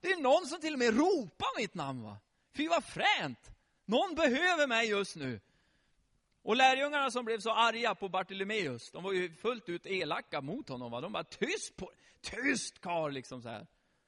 Det 0.00 0.10
är 0.10 0.16
någon 0.16 0.46
som 0.46 0.60
till 0.60 0.72
och 0.72 0.78
med 0.78 0.96
ropar 0.96 1.60
mitt 1.60 1.74
namn, 1.74 2.02
va? 2.02 2.16
Fy 2.56 2.68
vad 2.68 2.84
fränt! 2.84 3.50
Någon 3.84 4.14
behöver 4.14 4.66
mig 4.66 4.88
just 4.88 5.16
nu. 5.16 5.40
Och 6.42 6.56
lärjungarna 6.56 7.10
som 7.10 7.24
blev 7.24 7.40
så 7.40 7.50
arga 7.50 7.94
på 7.94 8.08
Bartolomeus, 8.08 8.90
de 8.90 9.04
var 9.04 9.12
ju 9.12 9.34
fullt 9.34 9.68
ut 9.68 9.86
elaka 9.86 10.40
mot 10.40 10.68
honom. 10.68 10.90
Va? 10.90 11.00
De 11.00 11.12
bara, 11.12 11.24
tyst 11.24 11.76
på 11.76 11.90
Tyst 12.20 12.80
karl, 12.80 13.12
liksom 13.12 13.42
så 13.42 13.48
här. 13.48 13.66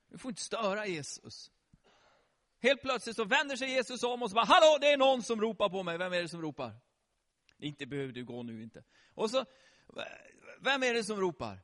Du 0.09 0.19
får 0.19 0.31
inte 0.31 0.43
störa 0.43 0.87
Jesus. 0.87 1.51
Helt 2.65 2.83
plötsligt 2.83 3.17
så 3.17 3.25
vänder 3.25 3.57
sig 3.57 3.71
Jesus 3.71 4.03
om 4.03 4.23
och 4.23 4.31
så 4.31 4.35
bara, 4.35 4.45
hallå, 4.45 4.79
det 4.81 4.93
är 4.93 4.97
någon 4.97 5.23
som 5.23 5.41
ropar 5.41 5.69
på 5.69 5.83
mig. 5.83 5.99
Vem 5.99 6.13
är 6.13 6.23
det 6.23 6.29
som 6.29 6.43
ropar? 6.43 6.73
Inte 7.59 7.87
behöver 7.87 8.13
du 8.13 8.25
gå 8.25 8.43
nu 8.43 8.63
inte. 8.63 8.85
Och 9.15 9.31
så, 9.31 9.45
vem 10.61 10.83
är 10.83 10.95
det 10.95 11.05
som 11.05 11.21
ropar? 11.21 11.61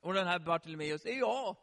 Och 0.00 0.14
den 0.14 0.26
här 0.26 0.38
Bartolomeus, 0.38 1.02
det 1.02 1.12
är 1.12 1.18
jag. 1.18 1.56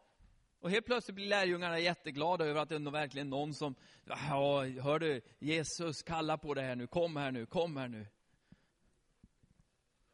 Och 0.59 0.69
helt 0.69 0.85
plötsligt 0.85 1.15
blir 1.15 1.27
lärjungarna 1.27 1.79
jätteglada 1.79 2.45
över 2.45 2.61
att 2.61 2.69
det 2.69 2.75
är 2.75 2.91
verkligen 2.91 3.29
någon 3.29 3.53
som, 3.53 3.75
ja, 4.05 4.63
hör 4.63 4.99
du, 4.99 5.21
Jesus, 5.39 6.03
kalla 6.03 6.37
på 6.37 6.53
det 6.53 6.61
här 6.61 6.75
nu, 6.75 6.87
kom 6.87 7.15
här 7.15 7.31
nu, 7.31 7.45
kom 7.45 7.77
här 7.77 7.87
nu. 7.87 8.07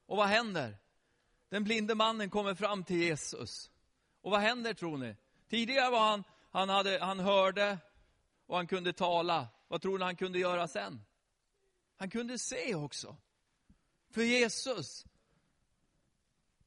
Och 0.06 0.18
vad 0.18 0.28
händer? 0.28 0.78
Den 1.50 1.64
blinde 1.64 1.96
mannen 1.96 2.30
kommer 2.30 2.56
fram 2.56 2.84
till 2.84 2.98
Jesus. 2.98 3.72
Och 4.22 4.32
vad 4.32 4.40
händer 4.40 4.74
tror 4.74 4.98
ni? 4.98 5.16
Tidigare 5.50 5.92
var 5.92 6.10
han, 6.10 6.24
han, 6.58 6.70
hade, 6.70 7.00
han 7.00 7.20
hörde 7.20 7.78
och 8.46 8.56
han 8.56 8.68
kunde 8.68 8.94
tala. 8.94 9.48
Vad 9.68 9.82
tror 9.82 9.98
ni 9.98 10.06
han 10.06 10.16
kunde 10.16 10.40
göra 10.40 10.68
sen? 10.68 11.02
Han 11.96 12.10
kunde 12.10 12.40
se 12.40 12.76
också. 12.76 13.18
För 14.10 14.22
Jesus. 14.22 15.06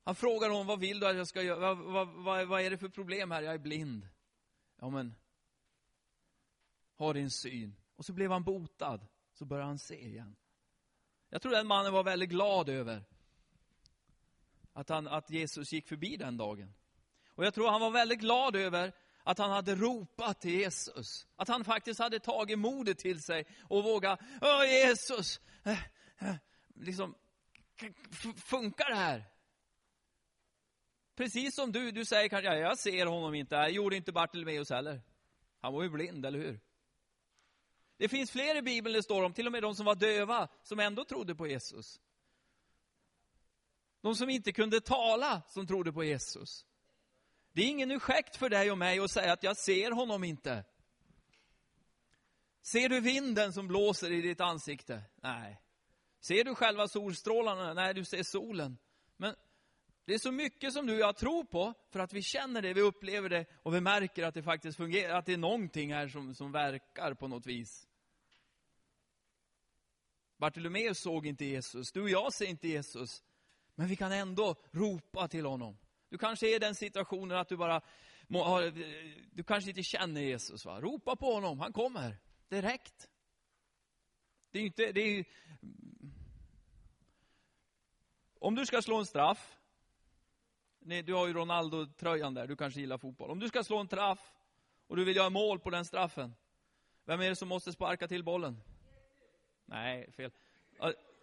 Han 0.02 0.14
frågar 0.14 0.49
honom, 0.49 0.66
vad 0.66 0.80
vill 0.80 1.00
du 1.00 1.06
att 1.06 1.16
jag 1.16 1.28
ska 1.28 1.42
göra? 1.42 1.75
Vad, 1.75 1.78
vad, 1.78 2.09
vad, 2.09 2.49
vad 2.49 2.61
är 2.61 2.70
det 2.70 2.78
för 2.78 2.88
problem 2.88 3.30
här? 3.30 3.42
Jag 3.42 3.54
är 3.54 3.59
blind. 3.59 4.09
Ja 4.76 4.90
men, 4.90 5.14
ha 6.97 7.12
din 7.12 7.30
syn. 7.30 7.76
Och 7.97 8.04
så 8.04 8.12
blev 8.12 8.30
han 8.30 8.44
botad. 8.44 9.06
Så 9.32 9.44
började 9.44 9.68
han 9.68 9.78
se 9.78 10.06
igen. 10.06 10.37
Jag 11.28 11.42
tror 11.42 11.52
den 11.52 11.66
mannen 11.66 11.92
var 11.92 12.04
väldigt 12.04 12.30
glad 12.30 12.68
över 12.68 13.04
att, 14.73 14.88
han, 14.88 15.09
att 15.09 15.30
Jesus 15.30 15.73
gick 15.73 15.88
förbi 15.88 16.16
den 16.16 16.37
dagen. 16.37 16.75
Och 17.28 17.44
jag 17.44 17.54
tror 17.54 17.70
han 17.70 17.80
var 17.80 17.90
väldigt 17.90 18.20
glad 18.20 18.56
över 18.56 18.92
att 19.30 19.38
han 19.38 19.50
hade 19.50 19.75
ropat 19.75 20.40
till 20.40 20.50
Jesus. 20.50 21.26
Att 21.37 21.49
han 21.49 21.64
faktiskt 21.64 22.00
hade 22.00 22.20
tagit 22.20 22.58
modet 22.58 22.99
till 22.99 23.22
sig 23.22 23.46
och 23.62 23.84
vågat, 23.84 24.20
Åh 24.40 24.64
Jesus, 24.64 25.40
eh, 25.64 25.84
eh, 26.18 26.34
liksom, 26.75 27.14
funkar 28.37 28.90
det 28.90 28.96
här? 28.96 29.25
Precis 31.16 31.54
som 31.54 31.72
du, 31.72 31.90
du 31.90 32.04
säger 32.04 32.28
kanske, 32.28 32.58
jag 32.58 32.78
ser 32.78 33.06
honom 33.06 33.34
inte, 33.34 33.54
jag 33.54 33.70
gjorde 33.70 33.96
inte 33.96 34.12
Bartolomeus 34.12 34.70
heller. 34.70 35.02
Han 35.60 35.72
var 35.72 35.82
ju 35.82 35.90
blind, 35.90 36.26
eller 36.26 36.38
hur? 36.38 36.60
Det 37.96 38.08
finns 38.08 38.30
fler 38.30 38.56
i 38.56 38.62
Bibeln 38.62 38.96
det 38.96 39.02
står 39.02 39.22
om, 39.22 39.32
till 39.32 39.46
och 39.46 39.52
med 39.52 39.62
de 39.62 39.75
som 39.75 39.87
var 39.87 39.94
döva, 39.94 40.49
som 40.62 40.80
ändå 40.80 41.04
trodde 41.04 41.34
på 41.34 41.46
Jesus. 41.46 42.00
De 44.00 44.14
som 44.14 44.30
inte 44.30 44.52
kunde 44.52 44.80
tala, 44.80 45.42
som 45.49 45.66
trodde 45.66 45.92
på 45.92 46.04
Jesus. 46.04 46.66
Det 47.52 47.62
är 47.62 47.66
ingen 47.66 47.90
ursäkt 47.90 48.37
för 48.37 48.49
dig 48.49 48.71
och 48.71 48.78
mig 48.78 48.99
att 48.99 49.11
säga 49.11 49.33
att 49.33 49.42
jag 49.42 49.57
ser 49.57 49.90
honom 49.90 50.25
inte. 50.25 50.64
Ser 52.62 52.88
du 52.88 53.00
vinden 53.00 53.52
som 53.52 53.69
blåser 53.69 54.12
i 54.12 54.21
ditt 54.21 54.40
ansikte? 54.40 55.02
Nej. 55.23 55.61
Ser 56.21 56.45
du 56.45 56.54
själva 56.54 56.88
solstrålarna? 56.88 57.75
Nej, 57.75 57.95
du 57.95 58.04
ser 58.04 58.23
solen. 58.23 58.78
Men 59.16 59.35
det 60.04 60.14
är 60.14 60.19
så 60.19 60.33
mycket 60.33 60.73
som 60.73 60.87
du 60.87 60.95
och 60.95 61.00
jag 61.00 61.16
tror 61.16 61.45
på, 61.45 61.75
för 61.90 62.00
att 62.00 62.12
vi 62.12 62.23
känner 62.23 62.62
det, 62.62 62.73
vi 62.73 62.80
upplever 62.80 63.28
det 63.28 63.47
och 63.62 63.75
vi 63.75 63.80
märker 63.80 64.25
att 64.25 64.35
det 64.35 64.42
faktiskt 64.42 64.76
fungerar, 64.76 65.19
att 65.19 65.26
det 65.26 65.33
är 65.33 65.38
någonting 65.38 65.92
här 65.92 66.09
som, 66.09 66.35
som 66.35 66.52
verkar 66.52 67.14
på 67.14 67.28
något 67.28 67.47
vis. 67.47 67.88
Bartolomeus 70.37 70.99
såg 70.99 71.26
inte 71.26 71.45
Jesus, 71.45 71.92
du 71.92 72.02
och 72.02 72.11
jag 72.11 72.33
ser 72.33 72.47
inte 72.47 72.69
Jesus. 72.69 73.23
Men 73.75 73.88
vi 73.88 73.97
kan 73.97 74.12
ändå 74.12 74.54
ropa 74.71 75.28
till 75.28 75.47
honom. 75.47 75.78
Du 76.11 76.19
kanske 76.19 76.49
är 76.49 76.57
i 76.57 76.59
den 76.59 76.75
situationen 76.75 77.38
att 77.38 77.49
du 77.49 77.57
bara, 77.57 77.81
du 79.31 79.45
kanske 79.47 79.71
inte 79.71 79.83
känner 79.83 80.21
Jesus. 80.21 80.64
Va? 80.64 80.81
Ropa 80.81 81.17
på 81.17 81.35
honom, 81.35 81.61
han 81.61 81.73
kommer 81.73 82.17
direkt. 82.49 83.09
Det 84.50 84.59
är 84.59 84.62
inte, 84.62 84.93
det 84.93 85.00
är, 85.00 85.25
om 88.38 88.55
du 88.55 88.67
ska 88.67 88.83
slå 88.83 88.97
en 88.97 89.07
straff, 89.07 89.59
nej, 90.79 91.02
du 91.02 91.14
har 91.14 91.26
ju 91.26 91.33
Ronaldo-tröjan 91.33 92.35
där, 92.35 92.47
du 92.47 92.57
kanske 92.57 92.81
gillar 92.81 92.99
fotboll. 92.99 93.31
Om 93.31 93.38
du 93.38 93.49
ska 93.49 93.64
slå 93.64 93.79
en 93.79 93.87
straff 93.87 94.33
och 94.87 94.97
du 94.97 95.05
vill 95.05 95.17
göra 95.17 95.31
mål 95.31 95.61
på 95.61 95.71
den 95.71 95.85
straffen, 95.85 96.35
vem 97.05 97.21
är 97.21 97.29
det 97.29 97.37
som 97.37 97.49
måste 97.49 97.73
sparka 97.73 98.09
till 98.09 98.25
bollen? 98.25 98.62
Nej, 99.64 100.12
fel. 100.12 100.33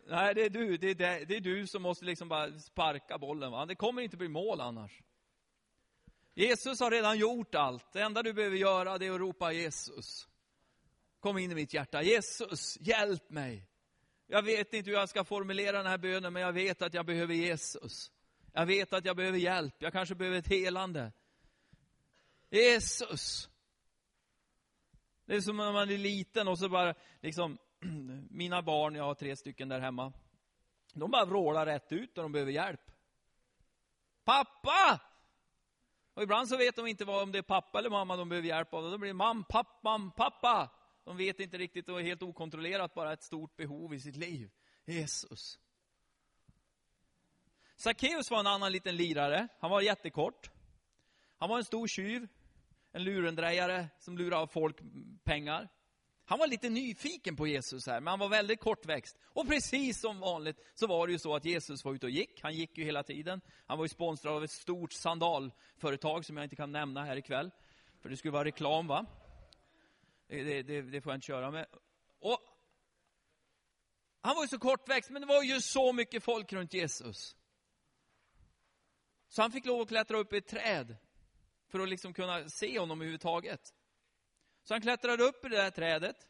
Nej, 0.10 0.36
det 0.36 0.46
är 0.46 0.50
du. 0.50 0.78
Det 0.78 0.90
är, 0.90 0.96
det, 0.96 1.26
det 1.26 1.36
är 1.36 1.42
du 1.42 1.68
som 1.68 1.82
måste 1.82 2.06
liksom 2.06 2.30
bara 2.30 2.60
sparka 2.60 3.18
bollen. 3.18 3.52
Va? 3.52 3.66
Det 3.66 3.76
kommer 3.76 4.02
inte 4.02 4.18
bli 4.18 4.28
mål 4.28 4.62
annars. 4.62 5.02
Jesus 6.34 6.80
har 6.80 6.92
redan 6.92 7.18
gjort 7.18 7.56
allt. 7.56 7.94
Det 7.94 8.02
enda 8.02 8.24
du 8.24 8.34
behöver 8.34 8.58
göra 8.58 8.98
det 8.98 9.06
är 9.06 9.12
att 9.12 9.20
ropa 9.20 9.52
Jesus. 9.52 10.28
Kom 11.20 11.38
in 11.38 11.52
i 11.52 11.56
mitt 11.56 11.74
hjärta. 11.74 12.04
Jesus, 12.04 12.78
hjälp 12.82 13.30
mig. 13.30 13.64
Jag 14.28 14.42
vet 14.42 14.74
inte 14.74 14.90
hur 14.90 14.98
jag 14.98 15.10
ska 15.10 15.24
formulera 15.24 15.78
den 15.78 15.88
här 15.88 15.98
bönen, 15.98 16.34
men 16.34 16.42
jag 16.42 16.54
vet 16.54 16.82
att 16.82 16.94
jag 16.94 17.06
behöver 17.06 17.34
Jesus. 17.34 18.12
Jag 18.54 18.66
vet 18.66 18.94
att 18.94 19.06
jag 19.06 19.16
behöver 19.16 19.38
hjälp. 19.38 19.76
Jag 19.80 19.94
kanske 19.94 20.16
behöver 20.16 20.38
ett 20.38 20.48
helande. 20.48 21.12
Jesus. 22.50 23.50
Det 25.26 25.36
är 25.36 25.42
som 25.42 25.58
när 25.58 25.72
man 25.72 25.90
är 25.90 25.98
liten 25.98 26.48
och 26.48 26.60
så 26.60 26.70
bara 26.70 26.94
liksom 27.22 27.58
mina 28.30 28.62
barn, 28.62 28.96
jag 28.96 29.04
har 29.04 29.16
tre 29.16 29.36
stycken 29.36 29.70
där 29.70 29.80
hemma, 29.80 30.14
de 30.94 31.12
bara 31.12 31.26
vrålar 31.26 31.66
rätt 31.66 31.92
ut 31.92 32.16
när 32.16 32.24
de 32.24 32.32
behöver 32.32 32.52
hjälp. 32.52 32.92
Pappa! 34.24 35.02
Och 36.14 36.24
ibland 36.24 36.50
så 36.50 36.58
vet 36.58 36.76
de 36.76 36.88
inte 36.88 37.06
vad, 37.06 37.24
om 37.24 37.32
det 37.32 37.38
är 37.38 37.42
pappa 37.42 37.80
eller 37.80 37.90
mamma 37.90 38.16
de 38.16 38.30
behöver 38.30 38.48
hjälp 38.48 38.74
av. 38.74 38.92
Då 38.92 38.98
blir 38.98 39.08
det 39.08 39.14
mam, 39.14 39.44
papp, 39.44 39.84
mam, 39.84 40.12
pappa. 40.12 40.70
De 41.04 41.18
vet 41.18 41.40
inte 41.40 41.58
riktigt 41.58 41.90
och 41.90 42.00
är 42.00 42.04
helt 42.04 42.24
okontrollerat 42.24 42.94
bara 42.94 43.14
ett 43.14 43.24
stort 43.24 43.56
behov 43.56 43.94
i 43.94 44.00
sitt 44.00 44.16
liv. 44.16 44.50
Jesus. 44.86 45.60
Sackeus 47.76 48.32
var 48.32 48.40
en 48.40 48.48
annan 48.48 48.72
liten 48.72 48.96
lirare. 48.96 49.48
Han 49.60 49.72
var 49.72 49.82
jättekort. 49.82 50.52
Han 51.38 51.50
var 51.50 51.58
en 51.58 51.66
stor 51.66 51.88
tjuv. 51.88 52.28
En 52.92 53.04
lurendrejare 53.04 53.88
som 54.00 54.18
lurade 54.18 54.42
av 54.42 54.48
folk 54.48 54.78
pengar. 55.24 55.70
Han 56.30 56.40
var 56.40 56.48
lite 56.48 56.70
nyfiken 56.70 57.36
på 57.36 57.48
Jesus 57.48 57.88
här, 57.88 58.00
men 58.00 58.08
han 58.08 58.20
var 58.20 58.30
väldigt 58.30 58.60
kortväxt. 58.60 59.18
Och 59.24 59.48
precis 59.48 60.00
som 60.00 60.20
vanligt 60.20 60.58
så 60.74 60.88
var 60.88 61.08
det 61.08 61.14
ju 61.14 61.20
så 61.20 61.36
att 61.36 61.46
Jesus 61.46 61.86
var 61.86 61.94
ute 61.94 62.06
och 62.06 62.10
gick. 62.10 62.42
Han 62.42 62.54
gick 62.54 62.78
ju 62.78 62.84
hela 62.84 63.04
tiden. 63.04 63.42
Han 63.66 63.78
var 63.78 63.86
ju 63.86 63.90
sponsrad 63.90 64.34
av 64.34 64.44
ett 64.44 64.52
stort 64.52 64.94
sandalföretag 64.94 66.26
som 66.26 66.38
jag 66.38 66.46
inte 66.46 66.56
kan 66.56 66.72
nämna 66.72 67.06
här 67.06 67.18
ikväll. 67.18 67.52
För 68.02 68.10
det 68.10 68.18
skulle 68.18 68.32
vara 68.32 68.46
reklam, 68.46 68.88
va? 68.88 69.06
Det, 70.28 70.64
det, 70.64 70.82
det 70.82 71.02
får 71.02 71.12
jag 71.12 71.18
inte 71.18 71.28
köra 71.28 71.52
med. 71.52 71.66
Och 72.20 72.40
han 74.22 74.36
var 74.36 74.44
ju 74.44 74.48
så 74.48 74.60
kortväxt, 74.60 75.10
men 75.10 75.22
det 75.22 75.28
var 75.28 75.44
ju 75.44 75.62
så 75.62 75.94
mycket 75.94 76.24
folk 76.24 76.54
runt 76.54 76.74
Jesus. 76.74 77.36
Så 79.30 79.42
han 79.42 79.52
fick 79.52 79.66
lov 79.66 79.82
att 79.82 79.88
klättra 79.88 80.18
upp 80.18 80.34
i 80.34 80.38
ett 80.38 80.48
träd 80.48 80.96
för 81.68 81.80
att 81.80 81.90
liksom 81.90 82.14
kunna 82.14 82.50
se 82.50 82.80
honom 82.80 83.02
överhuvudtaget. 83.02 83.74
Så 84.68 84.74
han 84.74 84.82
klättrade 84.82 85.24
upp 85.24 85.46
i 85.46 85.50
det 85.50 85.58
där 85.58 85.72
trädet 85.72 86.28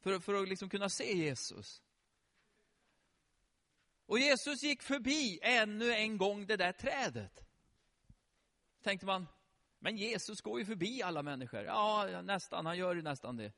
för, 0.00 0.20
för 0.20 0.34
att 0.34 0.48
liksom 0.48 0.68
kunna 0.68 0.88
se 0.88 1.16
Jesus. 1.16 1.82
Och 4.06 4.18
Jesus 4.18 4.62
gick 4.62 4.82
förbi 4.82 5.38
ännu 5.42 5.92
en 5.92 6.18
gång 6.18 6.46
det 6.46 6.56
där 6.56 6.72
trädet. 6.72 7.44
Tänkte 8.82 9.06
man, 9.06 9.26
men 9.78 9.96
Jesus 9.96 10.40
går 10.40 10.58
ju 10.58 10.66
förbi 10.66 11.02
alla 11.02 11.22
människor. 11.22 11.62
Ja, 11.62 12.22
nästan, 12.22 12.66
han 12.66 12.78
gör 12.78 12.94
ju 12.94 13.02
nästan 13.02 13.36
det. 13.36 13.52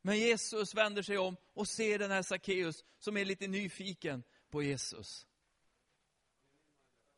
Men 0.00 0.18
Jesus 0.18 0.74
vänder 0.74 1.02
sig 1.02 1.18
om 1.18 1.36
och 1.52 1.68
ser 1.68 1.98
den 1.98 2.10
här 2.10 2.22
Sackeus 2.22 2.84
som 2.98 3.16
är 3.16 3.24
lite 3.24 3.46
nyfiken 3.46 4.22
på 4.50 4.62
Jesus. 4.62 5.26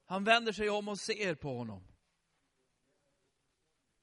Han 0.04 0.25
vänder 0.25 0.52
sig 0.52 0.71
om 0.71 0.88
och 0.88 0.99
ser 0.99 1.35
på 1.35 1.56
honom. 1.56 1.96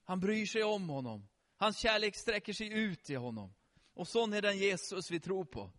Han 0.03 0.19
bryr 0.19 0.45
sig 0.45 0.63
om 0.63 0.89
honom. 0.89 1.27
Hans 1.57 1.79
kärlek 1.79 2.15
sträcker 2.15 2.53
sig 2.53 2.74
ut 2.74 3.03
till 3.03 3.17
honom. 3.17 3.53
Och 3.93 4.07
sån 4.07 4.33
är 4.33 4.41
den 4.41 4.57
Jesus 4.57 5.12
vi 5.12 5.19
tror 5.19 5.45
på. 5.45 5.72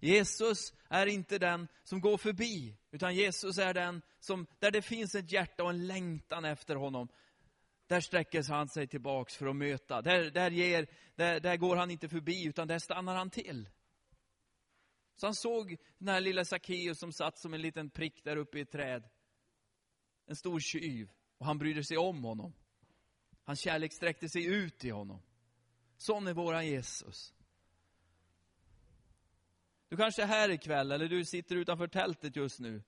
Jesus 0.00 0.72
är 0.88 1.06
inte 1.06 1.38
den 1.38 1.68
som 1.82 2.00
går 2.00 2.16
förbi, 2.16 2.76
utan 2.90 3.14
Jesus 3.14 3.58
är 3.58 3.74
den 3.74 4.02
som, 4.20 4.46
där 4.58 4.70
det 4.70 4.82
finns 4.82 5.14
ett 5.14 5.32
hjärta 5.32 5.64
och 5.64 5.70
en 5.70 5.86
längtan 5.86 6.44
efter 6.44 6.74
honom. 6.76 7.08
Där 7.86 8.00
sträcker 8.00 8.52
han 8.52 8.68
sig 8.68 8.86
tillbaks 8.86 9.36
för 9.36 9.46
att 9.46 9.56
möta. 9.56 10.02
Där, 10.02 10.30
där, 10.30 10.50
ger, 10.50 10.86
där, 11.14 11.40
där 11.40 11.56
går 11.56 11.76
han 11.76 11.90
inte 11.90 12.08
förbi, 12.08 12.44
utan 12.44 12.68
där 12.68 12.78
stannar 12.78 13.16
han 13.16 13.30
till. 13.30 13.68
Så 15.16 15.26
han 15.26 15.34
såg 15.34 15.76
den 15.98 16.08
här 16.08 16.20
lilla 16.20 16.44
Sackeus 16.44 16.98
som 16.98 17.12
satt 17.12 17.38
som 17.38 17.54
en 17.54 17.62
liten 17.62 17.90
prick 17.90 18.24
där 18.24 18.36
uppe 18.36 18.58
i 18.58 18.60
ett 18.60 18.70
träd. 18.70 19.08
En 20.26 20.36
stor 20.36 20.60
tjuv. 20.60 21.10
Och 21.38 21.46
han 21.46 21.58
brydde 21.58 21.84
sig 21.84 21.96
om 21.96 22.24
honom. 22.24 22.52
Hans 23.44 23.60
kärlek 23.60 23.92
sträckte 23.92 24.28
sig 24.28 24.44
ut 24.44 24.78
till 24.78 24.92
honom. 24.92 25.22
Sån 25.96 26.26
är 26.26 26.34
våran 26.34 26.66
Jesus. 26.66 27.34
Du 29.88 29.96
kanske 29.96 30.22
är 30.22 30.26
här 30.26 30.50
ikväll, 30.50 30.92
eller 30.92 31.08
du 31.08 31.24
sitter 31.24 31.56
utanför 31.56 31.86
tältet 31.86 32.36
just 32.36 32.60
nu. 32.60 32.82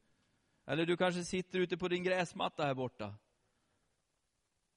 Eller 0.66 0.86
du 0.86 0.96
kanske 0.96 1.24
sitter 1.24 1.58
ute 1.58 1.76
på 1.76 1.88
din 1.88 2.04
gräsmatta 2.04 2.64
här 2.64 2.74
borta. 2.74 3.14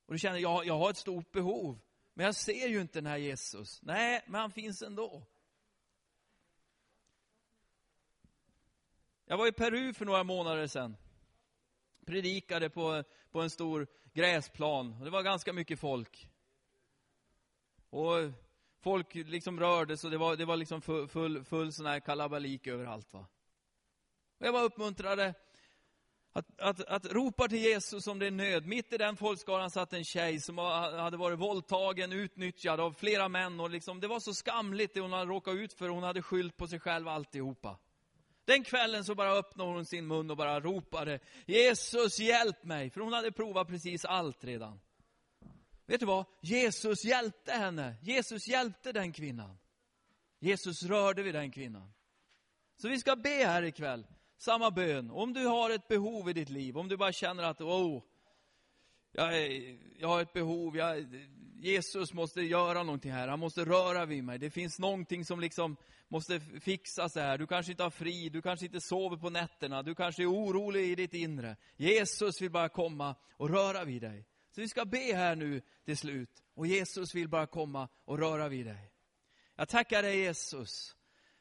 Och 0.06 0.14
du 0.14 0.20
känner, 0.20 0.38
jag, 0.40 0.66
jag 0.66 0.78
har 0.78 0.90
ett 0.90 0.98
stort 0.98 1.32
behov. 1.32 1.80
Men 2.14 2.26
jag 2.26 2.36
ser 2.36 2.68
ju 2.68 2.82
inte 2.82 3.00
den 3.00 3.06
här 3.06 3.18
Jesus. 3.18 3.82
Nej, 3.82 4.24
men 4.28 4.42
han 4.42 4.52
finns 4.52 4.82
ändå. 4.82 5.26
Jag 9.26 9.38
var 9.38 9.48
i 9.48 9.52
Peru 9.52 9.94
för 9.94 10.06
några 10.06 10.24
månader 10.24 10.68
sedan 10.68 10.98
predikade 12.10 12.70
på, 12.70 13.04
på 13.32 13.42
en 13.42 13.50
stor 13.50 13.88
gräsplan. 14.14 14.96
Och 15.00 15.06
det 15.06 15.12
var 15.12 15.24
ganska 15.24 15.54
mycket 15.54 15.80
folk. 15.80 16.30
Och 17.90 18.16
folk 18.82 19.16
liksom 19.16 19.60
rördes 19.60 20.04
och 20.04 20.12
det 20.12 20.18
var, 20.18 20.36
det 20.36 20.46
var 20.46 20.58
liksom 20.58 20.82
full, 20.82 21.08
full, 21.08 21.44
full 21.44 21.74
sån 21.74 21.86
här 21.86 22.00
kalabalik 22.00 22.68
överallt. 22.68 23.14
Va? 23.14 23.26
Och 24.40 24.46
jag 24.46 24.54
var 24.54 24.64
uppmuntrade 24.64 25.34
att, 26.32 26.60
att, 26.60 26.82
att 26.86 27.06
ropa 27.06 27.48
till 27.48 27.60
Jesus 27.60 28.08
om 28.08 28.20
det 28.20 28.28
är 28.28 28.32
nöd. 28.32 28.66
Mitt 28.66 28.94
i 28.94 28.98
den 28.98 29.18
folkskaran 29.18 29.72
satt 29.72 29.94
en 29.94 30.04
tjej 30.04 30.40
som 30.40 30.58
hade 30.58 31.18
varit 31.18 31.40
våldtagen, 31.40 32.12
utnyttjad 32.12 32.80
av 32.80 32.94
flera 32.94 33.30
män. 33.30 33.60
Och 33.60 33.70
liksom, 33.70 34.00
det 34.00 34.08
var 34.08 34.20
så 34.20 34.34
skamligt 34.34 34.94
det 34.94 35.00
hon 35.00 35.14
hade 35.14 35.32
råkat 35.32 35.56
ut 35.56 35.74
för. 35.74 35.90
Hon 35.90 36.04
hade 36.04 36.22
skyllt 36.22 36.58
på 36.58 36.68
sig 36.68 36.80
själv 36.80 37.08
alltihopa. 37.08 37.78
Den 38.50 38.64
kvällen 38.64 39.06
så 39.06 39.16
bara 39.16 39.32
öppnade 39.32 39.72
hon 39.72 39.86
sin 39.86 40.08
mun 40.08 40.32
och 40.32 40.38
bara 40.38 40.60
ropade, 40.60 41.20
Jesus 41.46 42.20
hjälp 42.20 42.64
mig! 42.64 42.90
För 42.90 43.02
hon 43.02 43.14
hade 43.14 43.32
provat 43.32 43.68
precis 43.68 44.06
allt 44.06 44.44
redan. 44.44 44.80
Vet 45.86 46.00
du 46.00 46.06
vad? 46.06 46.26
Jesus 46.42 47.06
hjälpte 47.06 47.52
henne. 47.52 47.96
Jesus 48.02 48.48
hjälpte 48.48 48.92
den 48.92 49.14
kvinnan. 49.14 49.58
Jesus 50.40 50.84
rörde 50.84 51.24
vid 51.24 51.36
den 51.36 51.52
kvinnan. 51.52 51.94
Så 52.76 52.90
vi 52.90 53.00
ska 53.00 53.16
be 53.16 53.30
här 53.30 53.64
ikväll, 53.64 54.08
samma 54.38 54.72
bön. 54.72 55.12
Om 55.12 55.34
du 55.34 55.46
har 55.46 55.70
ett 55.70 55.88
behov 55.88 56.30
i 56.30 56.34
ditt 56.34 56.50
liv, 56.50 56.78
om 56.78 56.88
du 56.88 56.98
bara 56.98 57.12
känner 57.12 57.44
att, 57.44 57.62
oh, 57.62 58.04
jag, 59.12 59.38
är, 59.38 59.78
jag 60.00 60.08
har 60.08 60.22
ett 60.22 60.34
behov, 60.34 60.78
jag, 60.78 61.06
Jesus 61.62 62.14
måste 62.14 62.42
göra 62.42 62.84
någonting 62.84 63.12
här, 63.12 63.28
han 63.28 63.40
måste 63.40 63.66
röra 63.66 64.06
vid 64.06 64.24
mig. 64.24 64.40
Det 64.40 64.50
finns 64.50 64.80
någonting 64.80 65.26
som 65.26 65.40
liksom 65.40 65.78
måste 66.08 66.40
fixas 66.40 67.16
här. 67.16 67.38
Du 67.38 67.48
kanske 67.48 67.72
inte 67.72 67.84
har 67.84 67.90
fri, 67.90 68.30
du 68.30 68.42
kanske 68.42 68.66
inte 68.66 68.82
sover 68.82 69.18
på 69.18 69.30
nätterna, 69.30 69.84
du 69.84 69.96
kanske 69.96 70.24
är 70.24 70.32
orolig 70.32 70.92
i 70.92 70.96
ditt 70.96 71.14
inre. 71.14 71.56
Jesus 71.78 72.42
vill 72.42 72.52
bara 72.52 72.70
komma 72.70 73.16
och 73.38 73.50
röra 73.50 73.84
vid 73.84 74.02
dig. 74.02 74.26
Så 74.56 74.62
vi 74.62 74.68
ska 74.68 74.86
be 74.86 75.16
här 75.16 75.36
nu 75.36 75.62
till 75.86 75.98
slut. 75.98 76.44
Och 76.54 76.68
Jesus 76.68 77.16
vill 77.16 77.30
bara 77.30 77.48
komma 77.48 77.88
och 78.06 78.20
röra 78.20 78.48
vid 78.48 78.66
dig. 78.66 78.92
Jag 79.56 79.70
tackar 79.70 80.04
dig 80.04 80.20
Jesus, 80.20 80.96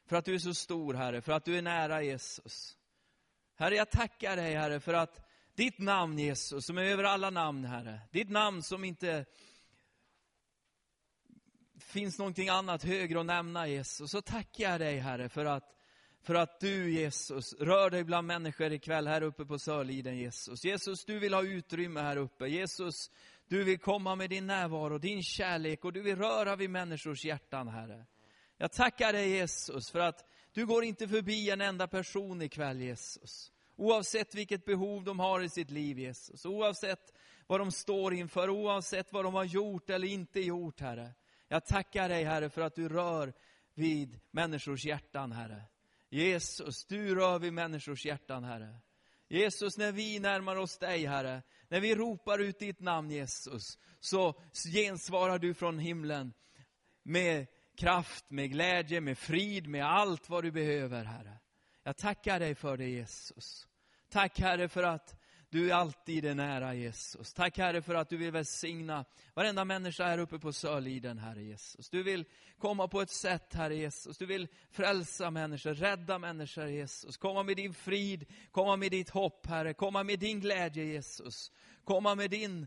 för 0.07 0.17
att 0.17 0.25
du 0.25 0.35
är 0.35 0.39
så 0.39 0.55
stor 0.55 0.95
Herre, 0.95 1.23
för 1.23 1.33
att 1.33 1.45
du 1.45 1.59
är 1.59 1.63
nära 1.63 2.03
Jesus. 2.03 2.77
Herre, 3.57 3.75
jag 3.75 3.91
tackar 3.91 4.37
dig 4.37 4.55
Herre 4.55 4.81
för 4.81 4.95
att 4.95 5.29
ditt 5.55 5.79
namn 5.79 6.19
Jesus, 6.19 6.67
som 6.67 6.79
är 6.79 6.83
över 6.83 7.05
alla 7.05 7.31
namn 7.31 7.65
Herre, 7.65 8.01
ditt 8.11 8.31
namn 8.31 8.63
som 8.63 8.85
inte 8.85 9.25
finns 11.89 12.19
någonting 12.19 12.49
annat 12.49 12.83
högre 12.83 13.21
att 13.21 13.27
nämna 13.27 13.69
Jesus, 13.69 14.11
så 14.11 14.23
tackar 14.23 14.71
jag 14.71 14.81
dig 14.81 14.99
Herre 14.99 15.29
för 15.29 15.45
att, 15.45 15.75
för 16.23 16.35
att 16.35 16.61
du 16.61 16.91
Jesus 16.93 17.55
rör 17.55 17.91
dig 17.91 18.05
bland 18.05 18.27
människor 18.27 18.73
ikväll 18.73 19.07
här 19.07 19.23
uppe 19.23 19.45
på 19.45 19.59
Sörliden 19.59 20.19
Jesus. 20.19 20.65
Jesus, 20.65 21.05
du 21.05 21.19
vill 21.19 21.35
ha 21.35 21.43
utrymme 21.43 22.01
här 22.01 22.17
uppe. 22.17 22.47
Jesus, 22.47 23.11
du 23.49 23.65
vill 23.65 23.79
komma 23.79 24.17
med 24.17 24.31
din 24.31 24.47
närvaro, 24.47 24.99
din 24.99 25.23
kärlek 25.23 25.85
och 25.85 25.93
du 25.93 26.03
vill 26.03 26.17
röra 26.17 26.57
vid 26.57 26.71
människors 26.71 27.25
hjärtan 27.25 27.69
Herre. 27.69 28.07
Jag 28.57 28.73
tackar 28.73 29.13
dig 29.13 29.29
Jesus 29.31 29.91
för 29.91 29.99
att 29.99 30.25
du 30.53 30.67
går 30.67 30.85
inte 30.85 31.09
förbi 31.09 31.51
en 31.51 31.61
enda 31.61 31.89
person 31.89 32.43
ikväll 32.43 32.81
Jesus. 32.81 33.53
Oavsett 33.77 34.35
vilket 34.35 34.65
behov 34.65 35.05
de 35.05 35.19
har 35.19 35.41
i 35.41 35.49
sitt 35.49 35.71
liv 35.71 35.99
Jesus. 35.99 36.47
Oavsett 36.47 37.15
vad 37.47 37.61
de 37.61 37.73
står 37.73 38.15
inför, 38.15 38.51
oavsett 38.51 39.13
vad 39.13 39.25
de 39.25 39.35
har 39.35 39.45
gjort 39.45 39.91
eller 39.91 40.09
inte 40.09 40.41
gjort 40.41 40.81
Herre. 40.81 41.15
Jag 41.49 41.67
tackar 41.67 42.09
dig 42.09 42.25
Herre 42.25 42.51
för 42.51 42.61
att 42.61 42.75
du 42.75 42.89
rör 42.89 43.33
vid 43.75 44.21
människors 44.31 44.85
hjärtan 44.85 45.33
Herre. 45.33 45.63
Jesus, 46.09 46.85
du 46.85 47.15
rör 47.15 47.39
vid 47.39 47.53
människors 47.53 48.07
hjärtan 48.07 48.45
Herre. 48.45 48.79
Jesus, 49.29 49.79
när 49.79 49.93
vi 49.93 50.19
närmar 50.19 50.57
oss 50.57 50.79
dig 50.79 51.07
Herre, 51.07 51.43
när 51.69 51.81
vi 51.81 51.95
ropar 51.95 52.39
ut 52.39 52.59
ditt 52.59 52.81
namn 52.81 53.11
Jesus, 53.11 53.79
så 54.01 54.41
gensvarar 54.73 55.39
du 55.39 55.55
från 55.55 55.79
himlen 55.79 56.33
med 57.03 57.47
kraft, 57.77 58.31
med 58.31 58.51
glädje, 58.51 59.01
med 59.01 59.19
frid, 59.19 59.67
med 59.67 59.85
allt 59.85 60.29
vad 60.29 60.45
du 60.45 60.51
behöver 60.51 61.05
Herre. 61.05 61.39
Jag 61.83 61.97
tackar 61.97 62.41
dig 62.41 62.55
för 62.55 62.77
det 62.77 62.89
Jesus. 62.89 63.69
Tack 64.11 64.41
Herre 64.41 64.69
för 64.69 64.83
att 64.83 65.18
du 65.51 65.71
är 65.71 65.75
alltid 65.75 66.25
är 66.25 66.35
nära 66.35 66.75
Jesus. 66.75 67.35
Tack 67.35 67.59
Herre 67.59 67.83
för 67.83 67.95
att 67.95 68.09
du 68.09 68.17
vill 68.17 68.31
välsigna 68.31 69.05
varenda 69.35 69.65
människa 69.65 70.05
här 70.05 70.19
uppe 70.19 70.39
på 70.39 70.53
Sörliden, 70.53 71.19
Herre 71.19 71.43
Jesus. 71.43 71.91
Du 71.91 72.03
vill 72.03 72.25
komma 72.59 72.89
på 72.89 73.01
ett 73.01 73.11
sätt, 73.11 73.55
Herre 73.55 73.77
Jesus. 73.77 74.19
Du 74.19 74.27
vill 74.27 74.49
frälsa 74.71 75.31
människor, 75.31 75.75
rädda 75.75 76.19
människor, 76.19 76.67
Jesus. 76.67 77.17
Komma 77.17 77.43
med 77.43 77.57
din 77.57 77.75
frid, 77.75 78.25
komma 78.51 78.77
med 78.77 78.91
ditt 78.91 79.11
hopp, 79.11 79.47
Herre. 79.47 79.75
Komma 79.75 80.03
med 80.03 80.19
din 80.19 80.41
glädje, 80.41 80.85
Jesus. 80.85 81.53
Komma 81.85 82.15
med 82.15 82.31
din 82.31 82.67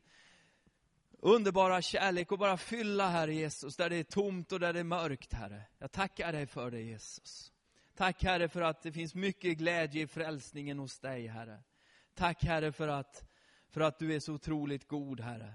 underbara 1.19 1.81
kärlek 1.81 2.31
och 2.31 2.39
bara 2.39 2.57
fylla, 2.57 3.09
Herre 3.09 3.33
Jesus, 3.33 3.75
där 3.75 3.89
det 3.89 3.95
är 3.95 4.03
tomt 4.03 4.51
och 4.51 4.59
där 4.59 4.73
det 4.73 4.79
är 4.79 4.83
mörkt, 4.83 5.33
Herre. 5.33 5.63
Jag 5.77 5.91
tackar 5.91 6.31
dig 6.31 6.47
för 6.47 6.71
det, 6.71 6.81
Jesus. 6.81 7.51
Tack, 7.95 8.23
Herre, 8.23 8.49
för 8.49 8.61
att 8.61 8.83
det 8.83 8.91
finns 8.91 9.15
mycket 9.15 9.57
glädje 9.57 10.01
i 10.01 10.07
frälsningen 10.07 10.79
hos 10.79 10.99
dig, 10.99 11.27
Herre. 11.27 11.59
Tack 12.13 12.43
Herre 12.43 12.71
för 12.71 12.87
att, 12.87 13.25
för 13.69 13.81
att 13.81 13.99
du 13.99 14.15
är 14.15 14.19
så 14.19 14.33
otroligt 14.33 14.87
god 14.87 15.19
Herre. 15.19 15.53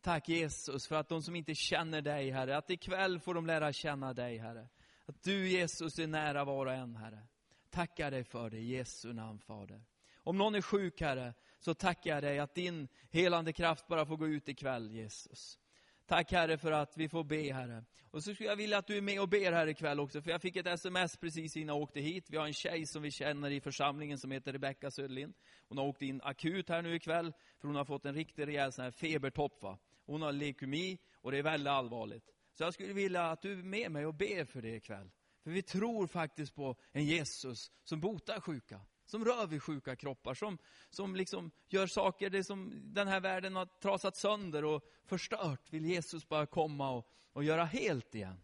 Tack 0.00 0.28
Jesus 0.28 0.86
för 0.86 0.96
att 0.96 1.08
de 1.08 1.22
som 1.22 1.36
inte 1.36 1.54
känner 1.54 2.02
dig 2.02 2.30
Herre, 2.30 2.56
att 2.56 2.70
ikväll 2.70 3.20
får 3.20 3.34
de 3.34 3.46
lära 3.46 3.72
känna 3.72 4.14
dig 4.14 4.38
Herre. 4.38 4.68
Att 5.06 5.22
du 5.22 5.48
Jesus 5.48 5.98
är 5.98 6.06
nära 6.06 6.44
var 6.44 6.66
och 6.66 6.72
en 6.72 6.96
Herre. 6.96 7.26
Tackar 7.70 8.10
dig 8.10 8.24
för 8.24 8.50
det 8.50 8.58
i 8.58 8.76
Jesu 8.76 9.12
namn 9.12 9.38
Fader. 9.38 9.84
Om 10.16 10.38
någon 10.38 10.54
är 10.54 10.62
sjuk 10.62 11.00
Herre, 11.00 11.34
så 11.58 11.74
tackar 11.74 12.10
jag 12.10 12.22
dig 12.22 12.38
att 12.38 12.54
din 12.54 12.88
helande 13.10 13.52
kraft 13.52 13.88
bara 13.88 14.06
får 14.06 14.16
gå 14.16 14.28
ut 14.28 14.48
ikväll 14.48 14.90
Jesus. 14.90 15.58
Tack 16.06 16.32
Herre 16.32 16.58
för 16.58 16.72
att 16.72 16.96
vi 16.96 17.08
får 17.08 17.24
be 17.24 17.52
Herre. 17.52 17.84
Och 18.10 18.24
så 18.24 18.34
skulle 18.34 18.48
jag 18.48 18.56
vilja 18.56 18.78
att 18.78 18.86
du 18.86 18.96
är 18.96 19.00
med 19.00 19.20
och 19.20 19.28
ber 19.28 19.52
här 19.52 19.66
ikväll 19.66 20.00
också, 20.00 20.22
för 20.22 20.30
jag 20.30 20.42
fick 20.42 20.56
ett 20.56 20.66
sms 20.66 21.16
precis 21.16 21.56
innan 21.56 21.76
jag 21.76 21.82
åkte 21.82 22.00
hit. 22.00 22.30
Vi 22.30 22.36
har 22.36 22.46
en 22.46 22.52
tjej 22.52 22.86
som 22.86 23.02
vi 23.02 23.10
känner 23.10 23.50
i 23.50 23.60
församlingen 23.60 24.18
som 24.18 24.30
heter 24.30 24.52
Rebecka 24.52 24.90
Söderlind. 24.90 25.34
Hon 25.68 25.78
har 25.78 25.84
åkt 25.84 26.02
in 26.02 26.20
akut 26.24 26.68
här 26.68 26.82
nu 26.82 26.94
ikväll, 26.94 27.32
för 27.60 27.68
hon 27.68 27.76
har 27.76 27.84
fått 27.84 28.04
en 28.04 28.14
riktigt 28.14 28.46
rejäl 28.46 28.72
sån 28.72 28.84
här 28.84 28.90
febertopp. 28.90 29.62
Va? 29.62 29.78
Hon 30.06 30.22
har 30.22 30.32
leukemi 30.32 30.98
och 31.14 31.30
det 31.30 31.38
är 31.38 31.42
väldigt 31.42 31.70
allvarligt. 31.70 32.24
Så 32.52 32.64
jag 32.64 32.74
skulle 32.74 32.92
vilja 32.92 33.30
att 33.30 33.42
du 33.42 33.52
är 33.52 33.56
med 33.62 33.90
mig 33.90 34.06
och 34.06 34.14
ber 34.14 34.44
för 34.44 34.62
det 34.62 34.76
ikväll. 34.76 35.10
För 35.44 35.50
vi 35.50 35.62
tror 35.62 36.06
faktiskt 36.06 36.54
på 36.54 36.76
en 36.92 37.04
Jesus 37.04 37.70
som 37.84 38.00
botar 38.00 38.40
sjuka 38.40 38.80
som 39.06 39.24
rör 39.24 39.46
vid 39.46 39.62
sjuka 39.62 39.96
kroppar, 39.96 40.34
som, 40.34 40.58
som 40.90 41.16
liksom 41.16 41.50
gör 41.68 41.86
saker 41.86 42.30
det 42.30 42.44
som 42.44 42.72
den 42.94 43.08
här 43.08 43.20
världen 43.20 43.56
har 43.56 43.66
trasat 43.66 44.16
sönder 44.16 44.64
och 44.64 44.84
förstört, 45.04 45.72
vill 45.72 45.86
Jesus 45.86 46.28
bara 46.28 46.46
komma 46.46 46.90
och, 46.90 47.08
och 47.32 47.44
göra 47.44 47.64
helt 47.64 48.14
igen. 48.14 48.40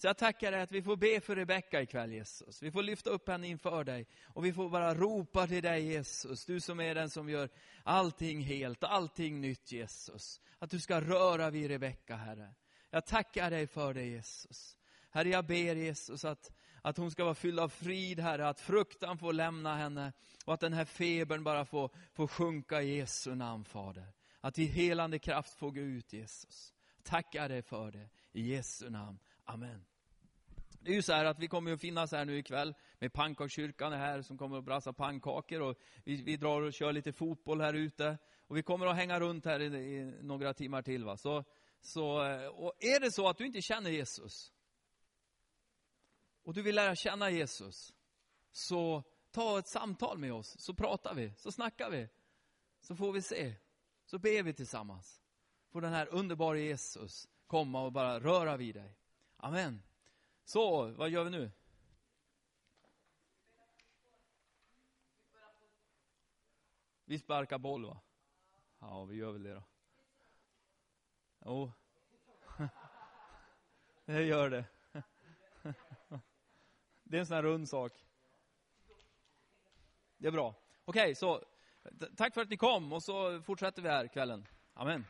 Så 0.00 0.06
jag 0.06 0.18
tackar 0.18 0.52
dig 0.52 0.60
att 0.60 0.72
vi 0.72 0.82
får 0.82 0.96
be 0.96 1.20
för 1.20 1.36
Rebecka 1.36 1.82
ikväll 1.82 2.12
Jesus. 2.12 2.62
Vi 2.62 2.70
får 2.70 2.82
lyfta 2.82 3.10
upp 3.10 3.28
henne 3.28 3.48
inför 3.48 3.84
dig. 3.84 4.06
Och 4.24 4.44
vi 4.44 4.52
får 4.52 4.68
bara 4.68 4.94
ropa 4.94 5.46
till 5.46 5.62
dig 5.62 5.82
Jesus, 5.82 6.46
du 6.46 6.60
som 6.60 6.80
är 6.80 6.94
den 6.94 7.10
som 7.10 7.28
gör 7.28 7.48
allting 7.82 8.40
helt, 8.40 8.84
allting 8.84 9.40
nytt 9.40 9.72
Jesus. 9.72 10.40
Att 10.58 10.70
du 10.70 10.80
ska 10.80 11.00
röra 11.00 11.50
vid 11.50 11.70
Rebecka 11.70 12.16
Herre. 12.16 12.54
Jag 12.90 13.06
tackar 13.06 13.50
dig 13.50 13.66
för 13.66 13.94
det 13.94 14.04
Jesus. 14.04 14.76
Herre 15.10 15.28
jag 15.28 15.46
ber 15.46 15.74
Jesus 15.74 16.24
att 16.24 16.52
att 16.82 16.96
hon 16.96 17.10
ska 17.10 17.24
vara 17.24 17.34
fylld 17.34 17.60
av 17.60 17.68
frid, 17.68 18.20
Herre, 18.20 18.48
att 18.48 18.60
fruktan 18.60 19.18
får 19.18 19.32
lämna 19.32 19.76
henne 19.76 20.12
och 20.44 20.54
att 20.54 20.60
den 20.60 20.72
här 20.72 20.84
febern 20.84 21.44
bara 21.44 21.64
får, 21.64 21.90
får 22.12 22.26
sjunka 22.26 22.82
i 22.82 22.96
Jesu 22.96 23.34
namn, 23.34 23.64
Fader. 23.64 24.12
Att 24.40 24.54
din 24.54 24.68
helande 24.68 25.18
kraft 25.18 25.54
får 25.54 25.70
gå 25.70 25.80
ut, 25.80 26.12
Jesus. 26.12 26.74
Tackar 27.02 27.48
dig 27.48 27.62
för 27.62 27.90
det, 27.90 28.08
i 28.32 28.54
Jesu 28.54 28.90
namn. 28.90 29.18
Amen. 29.44 29.84
Det 30.82 30.90
är 30.90 30.94
ju 30.94 31.02
så 31.02 31.12
här 31.12 31.24
att 31.24 31.38
vi 31.38 31.48
kommer 31.48 31.72
att 31.72 31.80
finnas 31.80 32.12
här 32.12 32.24
nu 32.24 32.38
ikväll 32.38 32.74
med 32.98 33.12
pannkakskyrkan 33.12 33.92
här 33.92 34.22
som 34.22 34.38
kommer 34.38 34.58
att 34.58 34.64
brassa 34.64 34.92
pannkakor 34.92 35.60
och 35.60 35.78
vi, 36.04 36.22
vi 36.22 36.36
drar 36.36 36.62
och 36.62 36.72
kör 36.72 36.92
lite 36.92 37.12
fotboll 37.12 37.60
här 37.60 37.74
ute. 37.74 38.18
Och 38.46 38.56
vi 38.56 38.62
kommer 38.62 38.86
att 38.86 38.96
hänga 38.96 39.20
runt 39.20 39.44
här 39.44 39.60
i, 39.60 39.64
i 39.64 40.14
några 40.22 40.54
timmar 40.54 40.82
till. 40.82 41.04
Va? 41.04 41.16
Så, 41.16 41.44
så, 41.80 42.04
och 42.50 42.74
är 42.78 43.00
det 43.00 43.12
så 43.12 43.28
att 43.28 43.38
du 43.38 43.46
inte 43.46 43.62
känner 43.62 43.90
Jesus, 43.90 44.52
och 46.42 46.54
du 46.54 46.62
vill 46.62 46.74
lära 46.74 46.96
känna 46.96 47.30
Jesus, 47.30 47.94
så 48.52 49.02
ta 49.30 49.58
ett 49.58 49.68
samtal 49.68 50.18
med 50.18 50.32
oss, 50.32 50.58
så 50.58 50.74
pratar 50.74 51.14
vi, 51.14 51.34
så 51.36 51.52
snackar 51.52 51.90
vi. 51.90 52.08
Så 52.80 52.96
får 52.96 53.12
vi 53.12 53.22
se. 53.22 53.54
Så 54.04 54.18
ber 54.18 54.42
vi 54.42 54.52
tillsammans. 54.52 55.22
Får 55.68 55.80
den 55.80 55.92
här 55.92 56.06
underbara 56.06 56.58
Jesus 56.58 57.28
komma 57.46 57.82
och 57.82 57.92
bara 57.92 58.20
röra 58.20 58.56
vid 58.56 58.74
dig. 58.74 58.96
Amen. 59.36 59.82
Så, 60.44 60.86
vad 60.86 61.10
gör 61.10 61.24
vi 61.24 61.30
nu? 61.30 61.50
Vi 67.04 67.18
sparkar 67.18 67.58
boll 67.58 67.86
va? 67.86 68.00
Ja, 68.78 69.04
vi 69.04 69.16
gör 69.16 69.32
väl 69.32 69.42
det 69.42 69.54
då. 69.54 69.62
Jo. 71.44 71.72
Det 74.04 74.22
gör 74.22 74.50
det. 74.50 74.64
Det 77.10 77.16
är 77.16 77.20
en 77.20 77.26
sån 77.26 77.34
här 77.34 77.42
rund 77.42 77.68
sak. 77.68 77.92
Det 80.18 80.26
är 80.26 80.32
bra. 80.32 80.54
Okej, 80.84 81.02
okay, 81.02 81.14
så 81.14 81.44
tack 82.16 82.34
för 82.34 82.40
att 82.40 82.50
ni 82.50 82.56
kom 82.56 82.92
och 82.92 83.02
så 83.02 83.42
fortsätter 83.42 83.82
vi 83.82 83.88
här 83.88 84.06
kvällen. 84.06 84.46
Amen. 84.74 85.06